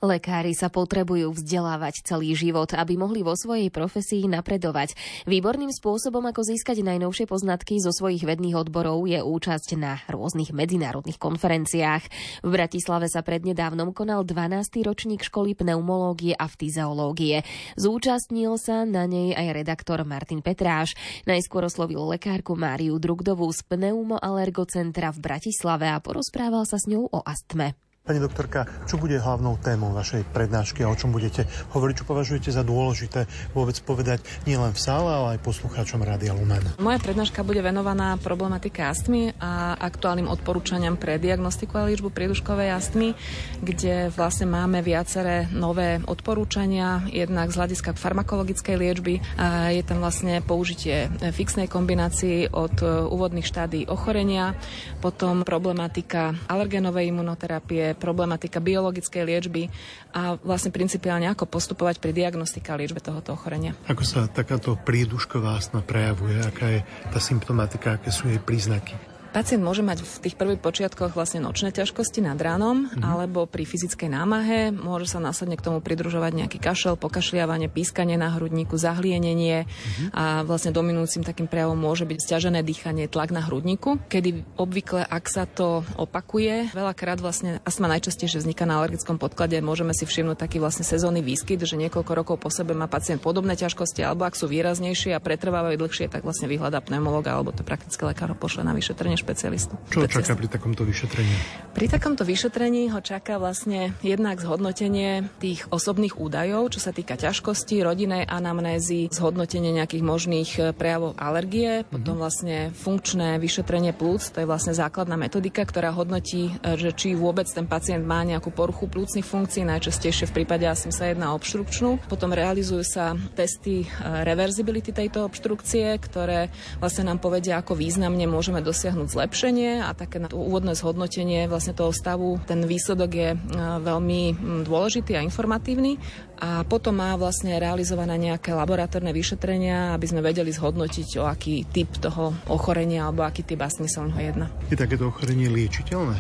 Lekári 0.05 0.53
sa 0.53 0.69
potrebujú 0.69 1.33
vzdelávať 1.33 2.05
celý 2.05 2.37
život, 2.37 2.69
aby 2.77 3.01
mohli 3.01 3.25
vo 3.25 3.33
svojej 3.33 3.73
profesii 3.73 4.29
napredovať. 4.29 4.93
Výborným 5.25 5.73
spôsobom, 5.73 6.21
ako 6.29 6.45
získať 6.45 6.85
najnovšie 6.85 7.25
poznatky 7.25 7.81
zo 7.81 7.97
svojich 7.97 8.29
vedných 8.29 8.61
odborov, 8.61 9.09
je 9.09 9.25
účasť 9.25 9.81
na 9.81 9.97
rôznych 10.13 10.53
medzinárodných 10.53 11.17
konferenciách. 11.17 12.05
V 12.45 12.49
Bratislave 12.53 13.09
sa 13.09 13.25
prednedávnom 13.25 13.97
konal 13.97 14.29
12. 14.29 14.85
ročník 14.85 15.25
školy 15.25 15.57
pneumológie 15.57 16.37
a 16.37 16.45
fyziológie. 16.45 17.49
Zúčastnil 17.81 18.61
sa 18.61 18.85
na 18.85 19.09
nej 19.09 19.33
aj 19.33 19.65
redaktor 19.65 20.05
Martin 20.05 20.45
Petráš. 20.45 20.93
Najskôr 21.25 21.73
oslovil 21.73 22.05
lekárku 22.05 22.53
Máriu 22.53 23.01
Drugdovú 23.01 23.49
z 23.49 23.65
pneumoalergocentra 23.65 25.09
v 25.17 25.19
Bratislave 25.25 25.89
a 25.89 26.05
porozprával 26.05 26.69
sa 26.69 26.77
s 26.77 26.85
ňou 26.85 27.09
o 27.09 27.25
astme. 27.25 27.86
Pani 28.07 28.23
doktorka, 28.23 28.71
čo 28.87 29.03
bude 29.03 29.19
hlavnou 29.19 29.59
témou 29.59 29.91
vašej 29.91 30.31
prednášky 30.31 30.87
a 30.87 30.89
o 30.89 30.95
čom 30.95 31.11
budete 31.11 31.43
hovoriť? 31.75 31.95
Čo 31.99 32.07
považujete 32.07 32.55
za 32.55 32.63
dôležité 32.63 33.27
vôbec 33.51 33.75
povedať 33.83 34.23
nielen 34.47 34.71
v 34.71 34.79
sále, 34.79 35.11
ale 35.11 35.29
aj 35.35 35.43
poslucháčom 35.43 36.07
Rádia 36.07 36.31
Lumen? 36.31 36.63
Moja 36.79 37.03
prednáška 37.03 37.43
bude 37.43 37.59
venovaná 37.67 38.15
problematike 38.15 38.79
astmy 38.79 39.35
a 39.43 39.75
aktuálnym 39.83 40.31
odporúčaniam 40.31 40.95
pre 40.95 41.19
diagnostiku 41.19 41.83
a 41.83 41.91
liečbu 41.91 42.15
prieduškovej 42.15 42.79
astmy, 42.79 43.19
kde 43.59 44.15
vlastne 44.15 44.47
máme 44.55 44.87
viaceré 44.87 45.51
nové 45.51 45.99
odporúčania, 46.07 47.03
jednak 47.11 47.51
z 47.51 47.59
hľadiska 47.59 47.99
farmakologickej 47.99 48.87
liečby. 48.87 49.19
A 49.35 49.75
je 49.75 49.83
tam 49.83 49.99
vlastne 49.99 50.47
použitie 50.47 51.11
fixnej 51.35 51.67
kombinácii 51.67 52.55
od 52.55 52.79
úvodných 53.11 53.51
štádí 53.51 53.91
ochorenia, 53.91 54.55
potom 55.03 55.43
problematika 55.43 56.39
alergenovej 56.47 57.11
imunoterapie, 57.11 57.96
problematika 57.97 58.61
biologickej 58.61 59.23
liečby 59.25 59.73
a 60.13 60.37
vlastne 60.41 60.71
principiálne 60.71 61.27
ako 61.33 61.49
postupovať 61.49 61.99
pri 61.99 62.13
diagnostike 62.13 62.69
a 62.71 62.79
liečbe 62.79 63.01
tohoto 63.01 63.33
ochorenia. 63.33 63.73
Ako 63.89 64.05
sa 64.05 64.29
takáto 64.29 64.77
prídušková 64.77 65.57
astma 65.57 65.81
prejavuje? 65.81 66.39
Aká 66.45 66.67
je 66.71 66.81
tá 67.11 67.19
symptomatika? 67.19 67.97
Aké 67.97 68.13
sú 68.13 68.29
jej 68.29 68.39
príznaky? 68.39 69.16
Pacient 69.37 69.61
môže 69.61 69.85
mať 69.85 70.01
v 70.01 70.17
tých 70.25 70.33
prvých 70.41 70.65
počiatkoch 70.65 71.13
vlastne 71.13 71.45
nočné 71.45 71.69
ťažkosti 71.69 72.25
nad 72.25 72.41
ránom 72.41 72.89
mm. 72.89 73.05
alebo 73.05 73.45
pri 73.45 73.69
fyzickej 73.69 74.09
námahe. 74.09 74.73
Môže 74.73 75.13
sa 75.13 75.21
následne 75.21 75.61
k 75.61 75.67
tomu 75.69 75.85
pridružovať 75.85 76.33
nejaký 76.41 76.57
kašel, 76.57 76.97
pokašliavanie, 76.97 77.69
pískanie 77.69 78.17
na 78.17 78.33
hrudníku, 78.33 78.81
zahlienenie 78.81 79.69
mm. 79.69 80.17
a 80.17 80.41
vlastne 80.41 80.73
dominujúcim 80.73 81.21
takým 81.21 81.53
prejavom 81.53 81.77
môže 81.77 82.09
byť 82.09 82.17
stiažené 82.17 82.65
dýchanie, 82.65 83.13
tlak 83.13 83.29
na 83.29 83.45
hrudníku, 83.45 84.01
kedy 84.09 84.57
obvykle, 84.57 85.05
ak 85.05 85.29
sa 85.29 85.45
to 85.45 85.85
opakuje, 86.01 86.73
veľakrát 86.73 87.21
vlastne 87.21 87.61
astma 87.69 87.93
najčastejšie 87.93 88.41
vzniká 88.41 88.65
na 88.65 88.81
alergickom 88.81 89.21
podklade, 89.21 89.61
môžeme 89.61 89.93
si 89.93 90.09
všimnúť 90.09 90.49
taký 90.49 90.65
vlastne 90.65 90.89
sezónny 90.89 91.21
výskyt, 91.21 91.61
že 91.61 91.77
niekoľko 91.77 92.13
rokov 92.17 92.37
po 92.41 92.49
sebe 92.49 92.73
má 92.73 92.89
pacient 92.89 93.21
podobné 93.21 93.53
ťažkosti, 93.53 94.01
alebo 94.01 94.25
ak 94.25 94.33
sú 94.33 94.49
výraznejšie 94.49 95.13
a 95.13 95.21
pretrvávajú 95.21 95.77
dlhšie, 95.77 96.09
tak 96.09 96.25
vlastne 96.25 96.49
vyhľadá 96.49 96.81
pneumologa 96.81 97.37
alebo 97.37 97.53
to 97.53 97.61
prakticky 97.61 98.01
lekár 98.01 98.33
pošle 98.33 98.65
na 98.65 98.73
vyšetrenie 98.73 99.26
špecialistu. 99.27 99.75
Čo 99.91 100.07
čaká 100.07 100.39
pri 100.39 100.47
takomto 100.47 100.87
vyšetrení? 100.87 101.35
Pri 101.75 101.91
takomto 101.91 102.23
vyšetrení 102.23 102.95
ho 102.95 103.03
čaká 103.03 103.43
vlastne 103.43 103.93
jednak 104.07 104.39
zhodnotenie 104.39 105.27
tých 105.43 105.67
osobných 105.69 106.17
údajov, 106.17 106.71
čo 106.73 106.81
sa 106.81 106.95
týka 106.95 107.19
ťažkosti, 107.19 107.83
rodinej 107.83 108.23
anamnézy, 108.25 109.11
zhodnotenie 109.11 109.75
nejakých 109.75 110.05
možných 110.07 110.51
e, 110.57 110.61
prejavov 110.73 111.19
alergie, 111.19 111.83
mm-hmm. 111.83 111.93
potom 111.93 112.15
vlastne 112.17 112.71
funkčné 112.71 113.43
vyšetrenie 113.43 113.93
plúc, 113.93 114.31
to 114.31 114.41
je 114.41 114.49
vlastne 114.49 114.73
základná 114.73 115.19
metodika, 115.19 115.67
ktorá 115.67 115.91
hodnotí, 115.91 116.55
e, 116.63 116.79
že 116.79 116.95
či 116.95 117.19
vôbec 117.19 117.51
ten 117.51 117.67
pacient 117.67 118.07
má 118.07 118.23
nejakú 118.23 118.55
poruchu 118.55 118.87
plúcnych 118.89 119.27
funkcií, 119.27 119.67
najčastejšie 119.67 120.31
v 120.31 120.37
prípade 120.43 120.65
asi 120.65 120.89
sa 120.95 121.11
jedná 121.11 121.35
o 121.35 121.37
obštrukčnú. 121.37 122.09
Potom 122.09 122.31
realizujú 122.33 122.87
sa 122.87 123.19
testy 123.35 123.85
e, 123.85 123.87
reverzibility 124.25 124.95
tejto 124.95 125.27
obštrukcie, 125.27 125.99
ktoré 125.99 126.49
vlastne 126.79 127.11
nám 127.11 127.21
povedia, 127.21 127.59
ako 127.61 127.77
významne 127.77 128.25
môžeme 128.31 128.63
dosiahnuť 128.65 129.06
zlepšenie 129.11 129.83
a 129.83 129.95
také 129.95 130.23
úvodné 130.31 130.75
zhodnotenie 130.75 131.47
vlastne 131.47 131.73
toho 131.73 131.91
stavu. 131.95 132.39
Ten 132.45 132.65
výsledok 132.67 133.11
je 133.11 133.31
e, 133.35 133.39
veľmi 133.83 134.21
dôležitý 134.67 135.17
a 135.17 135.25
informatívny 135.25 135.97
a 136.37 136.63
potom 136.69 137.01
má 137.01 137.17
vlastne 137.17 137.57
realizované 137.57 138.21
nejaké 138.21 138.53
laboratórne 138.53 139.09
vyšetrenia, 139.15 139.97
aby 139.97 140.07
sme 140.07 140.21
vedeli 140.21 140.53
zhodnotiť, 140.53 141.09
o 141.21 141.25
aký 141.25 141.65
typ 141.73 141.89
toho 141.97 142.37
ochorenia 142.53 143.09
alebo 143.09 143.25
aký 143.25 143.41
typ 143.41 143.65
astmy 143.65 143.89
sa 143.89 144.05
jedná. 144.05 144.53
Je 144.69 144.77
takéto 144.77 145.09
ochorenie 145.09 145.49
liečiteľné? 145.49 146.17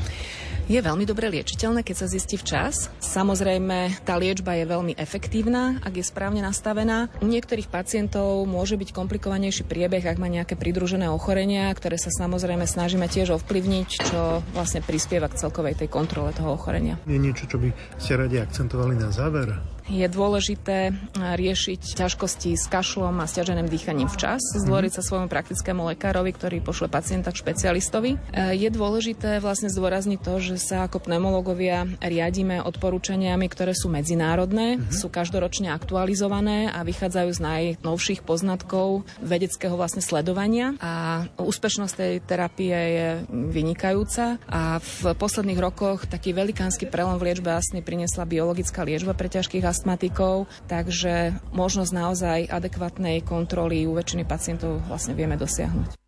Je 0.66 0.82
veľmi 0.82 1.06
dobre 1.06 1.30
liečiteľné, 1.30 1.86
keď 1.86 1.96
sa 1.96 2.10
zistí 2.10 2.34
včas. 2.34 2.90
Samozrejme, 2.98 4.02
tá 4.02 4.18
liečba 4.18 4.58
je 4.58 4.66
veľmi 4.66 4.98
efektívna, 4.98 5.78
ak 5.82 6.02
je 6.02 6.04
správne 6.04 6.42
nastavená. 6.42 7.06
U 7.22 7.26
niektorých 7.30 7.70
pacientov 7.70 8.42
môže 8.50 8.74
byť 8.74 8.90
komplikovanejší 8.90 9.62
priebeh, 9.62 10.02
ak 10.02 10.18
má 10.18 10.26
nejaké 10.26 10.58
pridružené 10.58 11.06
ochorenia, 11.06 11.70
ktoré 11.70 11.96
sa 11.96 12.10
samozrejme 12.10 12.66
snažíme 12.66 13.06
tiež 13.06 13.38
ovplyvniť, 13.38 13.88
čo 14.10 14.42
vlastne 14.54 14.82
prispieva 14.82 15.30
k 15.30 15.38
celkovej 15.38 15.78
tej 15.78 15.88
kontrole 15.88 16.34
toho 16.34 16.58
ochorenia. 16.58 16.98
Je 17.06 17.18
niečo, 17.18 17.46
čo 17.46 17.62
by 17.62 17.70
ste 18.02 18.18
radi 18.18 18.42
akcentovali 18.42 18.98
na 18.98 19.14
záver? 19.14 19.76
je 19.86 20.06
dôležité 20.10 20.90
riešiť 21.14 21.94
ťažkosti 21.94 22.58
s 22.58 22.66
kašlom 22.66 23.22
a 23.22 23.30
stiaženým 23.30 23.70
dýchaním 23.70 24.10
včas, 24.10 24.42
zdvoriť 24.58 24.98
sa 24.98 25.02
svojmu 25.02 25.30
praktickému 25.30 25.86
lekárovi, 25.94 26.34
ktorý 26.34 26.58
pošle 26.58 26.90
pacienta 26.90 27.30
k 27.30 27.40
špecialistovi. 27.42 28.10
E, 28.14 28.58
je 28.58 28.68
dôležité 28.70 29.38
vlastne 29.38 29.70
zdôrazniť 29.70 30.18
to, 30.18 30.34
že 30.42 30.55
sa 30.58 30.88
ako 30.88 31.04
pneumológovia 31.04 31.86
riadíme 32.00 32.64
odporúčaniami, 32.64 33.46
ktoré 33.48 33.76
sú 33.76 33.92
medzinárodné, 33.92 34.80
uh-huh. 34.80 34.92
sú 34.92 35.08
každoročne 35.12 35.72
aktualizované 35.72 36.72
a 36.72 36.82
vychádzajú 36.82 37.30
z 37.32 37.40
najnovších 37.40 38.20
poznatkov 38.24 39.08
vedeckého 39.20 39.76
vlastne 39.76 40.00
sledovania 40.00 40.76
a 40.80 41.26
úspešnosť 41.36 41.94
tej 41.94 42.14
terapie 42.24 42.74
je 42.76 43.08
vynikajúca 43.30 44.40
a 44.48 44.78
v 44.80 45.12
posledných 45.16 45.60
rokoch 45.60 46.08
taký 46.08 46.32
velikánsky 46.32 46.88
prelom 46.88 47.20
v 47.20 47.32
liečbe 47.32 47.52
astmy 47.52 47.84
priniesla 47.84 48.28
biologická 48.28 48.86
liečba 48.86 49.12
pre 49.12 49.28
ťažkých 49.28 49.64
astmatikov, 49.64 50.48
takže 50.70 51.36
možnosť 51.52 51.92
naozaj 51.92 52.38
adekvátnej 52.48 53.20
kontroly 53.26 53.84
u 53.84 53.96
väčšiny 53.96 54.24
pacientov 54.24 54.80
vlastne 54.86 55.12
vieme 55.12 55.36
dosiahnuť. 55.36 56.05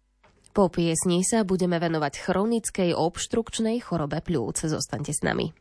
Po 0.58 0.66
piesni 0.66 1.22
sa 1.22 1.46
budeme 1.46 1.78
venovať 1.78 2.18
chronickej 2.18 2.90
obštrukčnej 2.90 3.78
chorobe 3.78 4.18
pľúc. 4.18 4.58
Zostaňte 4.66 5.14
s 5.14 5.22
nami. 5.22 5.54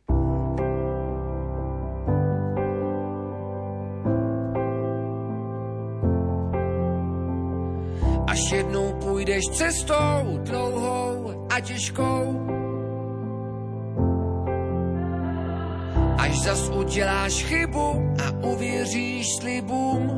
Až 8.26 8.42
jednou 8.50 8.98
půjdeš 8.98 9.44
cestou 9.54 10.42
dlouhou 10.42 11.46
a 11.46 11.60
těžkou, 11.60 12.22
až 16.18 16.32
zas 16.42 16.70
uděláš 16.74 17.44
chybu 17.46 17.88
a 18.18 18.26
uvěříš 18.50 19.26
slibům. 19.38 20.10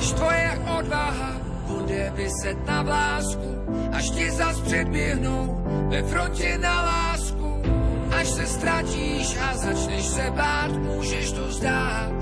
Až 0.00 0.16
tvoje 0.16 0.50
odvaha 0.80 1.32
bude 1.68 2.12
vyset 2.16 2.56
na 2.64 2.80
vlásku, 2.82 3.52
až 3.92 4.10
ti 4.10 4.30
zas 4.30 4.60
předběhnou 4.60 5.60
ve 5.92 6.02
frontě 6.02 6.58
na 6.58 6.82
lásku. 6.82 7.62
Až 8.08 8.28
se 8.28 8.46
ztratíš 8.46 9.36
a 9.36 9.56
začneš 9.56 10.04
se 10.06 10.30
bát, 10.30 10.72
můžeš 10.72 11.32
to 11.32 11.52
zdát. 11.52 12.16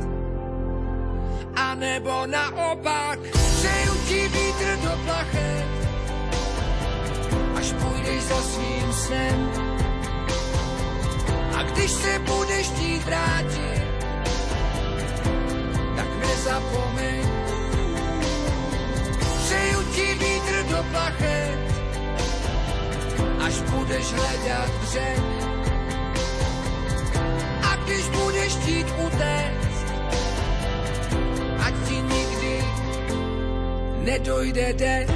A 1.55 1.75
nebo 1.75 2.27
naopak, 2.27 3.19
přeju 3.31 3.95
ti 4.09 4.21
vítr 4.29 4.79
do 4.83 4.93
plachet, 5.07 5.71
až 7.55 7.73
půjdeš 7.73 8.23
za 8.23 8.41
svým 8.43 8.93
snem. 8.93 9.51
A 11.55 11.62
když 11.62 11.91
se 11.91 12.19
budeš 12.19 12.67
chtít 12.67 13.05
vrátit, 13.07 13.88
nezapomeň. 16.19 17.47
Ti 19.98 20.14
vítr 20.14 20.56
do 20.70 20.80
plachet, 20.94 21.58
až 23.42 23.54
budeš 23.70 24.06
hledat 24.12 24.70
břeh. 24.82 25.22
A 27.66 27.76
když 27.76 28.08
budeš 28.08 28.52
chtít 28.56 28.87
utéct, 29.06 29.87
ať 31.66 31.74
ti 31.88 31.94
nikdy 31.94 32.54
nedojde 34.06 34.72
dech. 34.72 35.11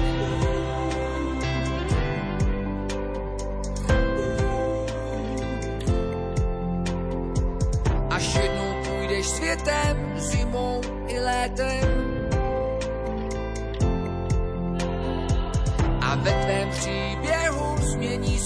Až 8.10 8.34
jednou 8.34 8.70
půjdeš 8.82 9.26
světem, 9.26 10.12
zimou 10.16 10.80
i 11.06 11.20
létem. 11.20 11.91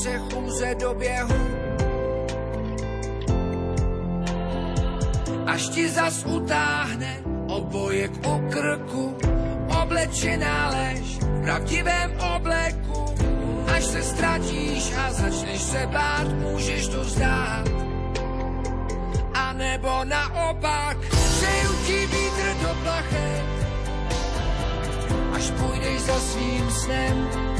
Se 0.06 0.18
chůze 0.18 0.74
do 0.74 0.94
běhu. 0.94 1.40
Až 5.46 5.68
ti 5.68 5.88
zas 5.88 6.24
utáhne 6.24 7.18
obojek 7.46 8.10
o 8.26 8.40
krku, 8.50 9.18
oblečená 9.82 10.70
lež 10.70 11.18
v 11.18 11.42
pravdivém 11.42 12.10
obleku. 12.36 13.14
Až 13.74 13.84
se 13.84 14.02
ztratíš 14.02 14.92
a 14.96 15.12
začneš 15.12 15.62
se 15.62 15.86
bát, 15.86 16.28
můžeš 16.28 16.88
to 16.88 17.04
zdát. 17.04 17.64
A 19.34 19.52
nebo 19.52 20.04
naopak, 20.04 20.96
přeju 21.10 21.72
ti 21.86 22.06
vítr 22.06 22.48
do 22.62 22.70
plachet, 22.82 23.44
až 25.32 25.50
půjdeš 25.50 26.00
za 26.00 26.20
svým 26.20 26.70
snem. 26.70 27.55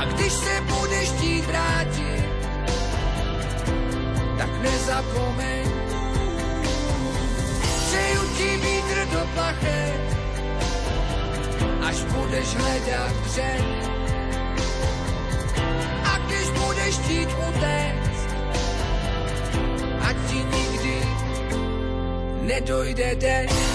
A 0.00 0.04
když 0.04 0.32
se 0.32 0.60
budeš 0.60 1.08
chtít 1.08 1.44
vrátit, 1.46 2.24
tak 4.38 4.62
nezapomeň. 4.62 5.70
Přeju 7.86 8.22
ti 8.36 8.56
vítr 8.56 9.06
do 9.12 9.20
plachet, 9.34 10.00
až 11.88 11.96
budeš 11.96 12.54
hledat 12.54 13.12
břeh. 13.12 13.64
A 16.04 16.18
když 16.18 16.50
budeš 16.50 16.94
chtít 16.98 17.28
utéct, 17.48 18.28
ať 20.08 20.16
ti 20.28 20.36
nikdy 20.36 20.96
nedojde 22.42 23.14
dech. 23.14 23.69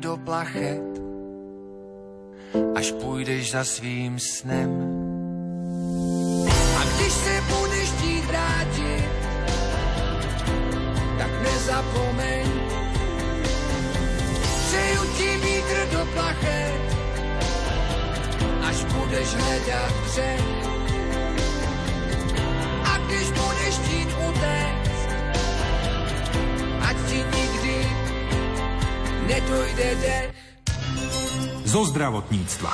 Do 0.00 0.16
plachet, 0.16 0.82
až 2.74 2.92
půjdeš 2.92 3.50
za 3.50 3.64
svým 3.64 4.18
snem. 4.18 4.70
A 6.78 6.84
když 6.84 7.12
se 7.12 7.42
budeš 7.48 7.88
chtít 7.90 8.24
vrátit, 8.24 9.10
tak 11.18 11.42
nezapomeň. 11.42 12.46
Přeju 14.66 15.02
ti 15.16 15.46
vítr 15.46 15.96
do 15.96 16.06
plachet, 16.14 16.80
až 18.68 18.84
budeš 18.84 19.34
hledat 19.34 19.92
břeh. 20.06 20.59
Zo 31.70 31.86
zdravotníctva. 31.86 32.70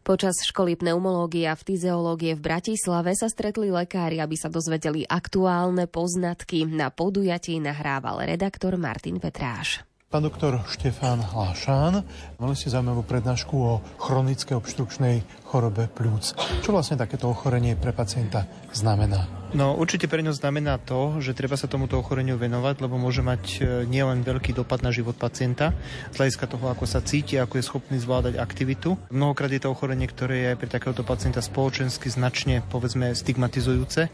Počas 0.00 0.40
školy 0.42 0.74
pneumológie 0.80 1.44
a 1.44 1.52
fyziológie 1.52 2.32
v 2.32 2.40
Bratislave 2.40 3.12
sa 3.12 3.28
stretli 3.28 3.68
lekári, 3.68 4.24
aby 4.24 4.40
sa 4.40 4.48
dozvedeli 4.48 5.04
aktuálne 5.04 5.84
poznatky. 5.84 6.64
Na 6.64 6.88
podujatí 6.88 7.60
nahrával 7.60 8.24
redaktor 8.24 8.80
Martin 8.80 9.20
Petráš. 9.20 9.84
Pán 10.10 10.26
doktor 10.26 10.66
Štefán 10.66 11.22
Lášán, 11.22 12.02
mali 12.42 12.58
ste 12.58 12.66
zaujímavú 12.66 13.06
prednášku 13.06 13.54
o 13.54 13.78
chronickej 14.02 14.58
obštrukčnej 14.58 15.22
chorobe 15.46 15.86
plúc. 15.86 16.34
Čo 16.66 16.74
vlastne 16.74 16.98
takéto 16.98 17.30
ochorenie 17.30 17.78
pre 17.78 17.94
pacienta 17.94 18.42
znamená? 18.74 19.30
No 19.50 19.74
určite 19.74 20.06
pre 20.06 20.22
ňo 20.22 20.30
znamená 20.30 20.78
to, 20.78 21.18
že 21.18 21.34
treba 21.34 21.58
sa 21.58 21.66
tomuto 21.66 21.98
ochoreniu 21.98 22.38
venovať, 22.38 22.86
lebo 22.86 22.98
môže 22.98 23.18
mať 23.18 23.42
e, 23.42 23.58
nielen 23.82 24.22
veľký 24.22 24.54
dopad 24.54 24.78
na 24.78 24.94
život 24.94 25.18
pacienta, 25.18 25.74
z 26.14 26.22
hľadiska 26.22 26.46
toho, 26.46 26.70
ako 26.70 26.86
sa 26.86 27.02
cíti, 27.02 27.34
ako 27.34 27.58
je 27.58 27.66
schopný 27.66 27.98
zvládať 27.98 28.38
aktivitu. 28.38 28.94
Mnohokrát 29.10 29.50
je 29.50 29.62
to 29.62 29.74
ochorenie, 29.74 30.06
ktoré 30.06 30.34
je 30.42 30.50
aj 30.54 30.58
pre 30.58 30.70
takéhoto 30.70 31.02
pacienta 31.02 31.42
spoločensky 31.42 32.06
značne, 32.06 32.62
povedzme, 32.70 33.10
stigmatizujúce. 33.10 34.06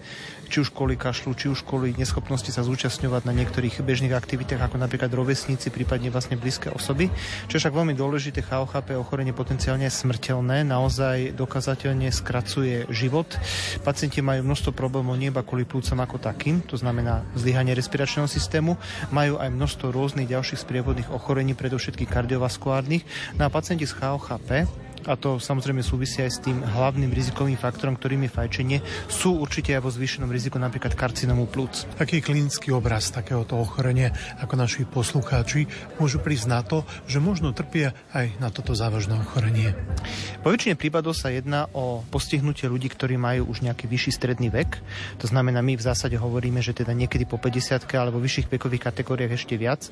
Či 0.47 0.63
už 0.63 0.71
kvôli 0.71 0.95
kašlu, 0.95 1.35
či 1.35 1.51
už 1.51 1.67
kvôli 1.67 1.93
neschopnosti 1.99 2.49
sa 2.49 2.63
zúčastňovať 2.63 3.27
na 3.27 3.35
niektorých 3.35 3.83
bežných 3.83 4.15
aktivitách, 4.15 4.63
ako 4.63 4.79
napríklad 4.79 5.11
rovesníci, 5.11 5.75
prípadne 5.75 6.09
vlastne 6.09 6.39
blízke 6.39 6.71
osoby. 6.71 7.11
Čo 7.51 7.59
je 7.59 7.63
však 7.67 7.75
veľmi 7.75 7.99
dôležité, 7.99 8.47
CHP 8.47 8.95
ochorenie 8.95 9.35
potenciálne 9.35 9.91
smrteľné, 9.91 10.63
naozaj 10.63 11.35
dokazateľne 11.35 12.09
skracuje 12.15 12.87
život. 12.95 13.27
Pacienti 13.83 14.23
majú 14.23 14.47
množstvo 14.47 14.71
problémov 14.71 15.19
nie 15.19 15.35
iba 15.35 15.43
kvôli 15.43 15.67
plúcam 15.67 15.99
ako 15.99 16.23
takým, 16.23 16.63
to 16.63 16.79
znamená 16.79 17.27
zlyhanie 17.35 17.75
respiračného 17.75 18.31
systému, 18.31 18.79
majú 19.11 19.43
aj 19.43 19.51
množstvo 19.51 19.91
rôznych 19.91 20.31
ďalších 20.31 20.63
sprievodných 20.63 21.11
ochorení, 21.11 21.59
predovšetkých 21.59 22.09
kardiovaskulárnych. 22.09 23.03
No 23.35 23.47
a 23.47 23.53
pacienti 23.53 23.85
z 23.85 23.99
CHP 23.99 24.86
a 25.07 25.15
to 25.15 25.39
samozrejme 25.39 25.81
súvisí 25.81 26.21
aj 26.21 26.31
s 26.31 26.43
tým 26.43 26.59
hlavným 26.61 27.15
rizikovým 27.15 27.55
faktorom, 27.55 27.95
ktorým 27.95 28.27
je 28.27 28.35
fajčenie, 28.35 28.79
sú 29.07 29.39
určite 29.39 29.73
aj 29.79 29.83
vo 29.87 29.91
zvýšenom 29.95 30.29
riziku 30.29 30.59
napríklad 30.59 30.99
karcinomu 30.99 31.47
plúc. 31.47 31.87
Taký 31.95 32.21
klinický 32.21 32.75
obraz 32.75 33.15
takéhoto 33.15 33.55
ochorenia, 33.57 34.11
ako 34.43 34.55
naši 34.59 34.83
poslucháči, 34.83 35.71
môžu 36.03 36.19
prísť 36.19 36.47
na 36.51 36.61
to, 36.67 36.83
že 37.07 37.23
možno 37.23 37.55
trpia 37.55 37.95
aj 38.11 38.35
na 38.43 38.51
toto 38.51 38.75
závažné 38.75 39.15
ochorenie. 39.23 39.73
Po 40.43 40.51
väčšine 40.51 40.75
prípadov 40.75 41.15
sa 41.15 41.31
jedná 41.31 41.71
o 41.71 42.03
postihnutie 42.11 42.67
ľudí, 42.67 42.91
ktorí 42.91 43.15
majú 43.15 43.51
už 43.55 43.63
nejaký 43.63 43.87
vyšší 43.87 44.11
stredný 44.11 44.51
vek. 44.51 44.83
To 45.23 45.27
znamená, 45.31 45.63
my 45.63 45.79
v 45.79 45.87
zásade 45.87 46.19
hovoríme, 46.19 46.59
že 46.59 46.75
teda 46.75 46.91
niekedy 46.91 47.25
po 47.25 47.39
50 47.39 47.87
alebo 47.95 48.19
vyšších 48.19 48.51
vekových 48.51 48.91
kategóriách 48.91 49.39
ešte 49.39 49.55
viac. 49.55 49.87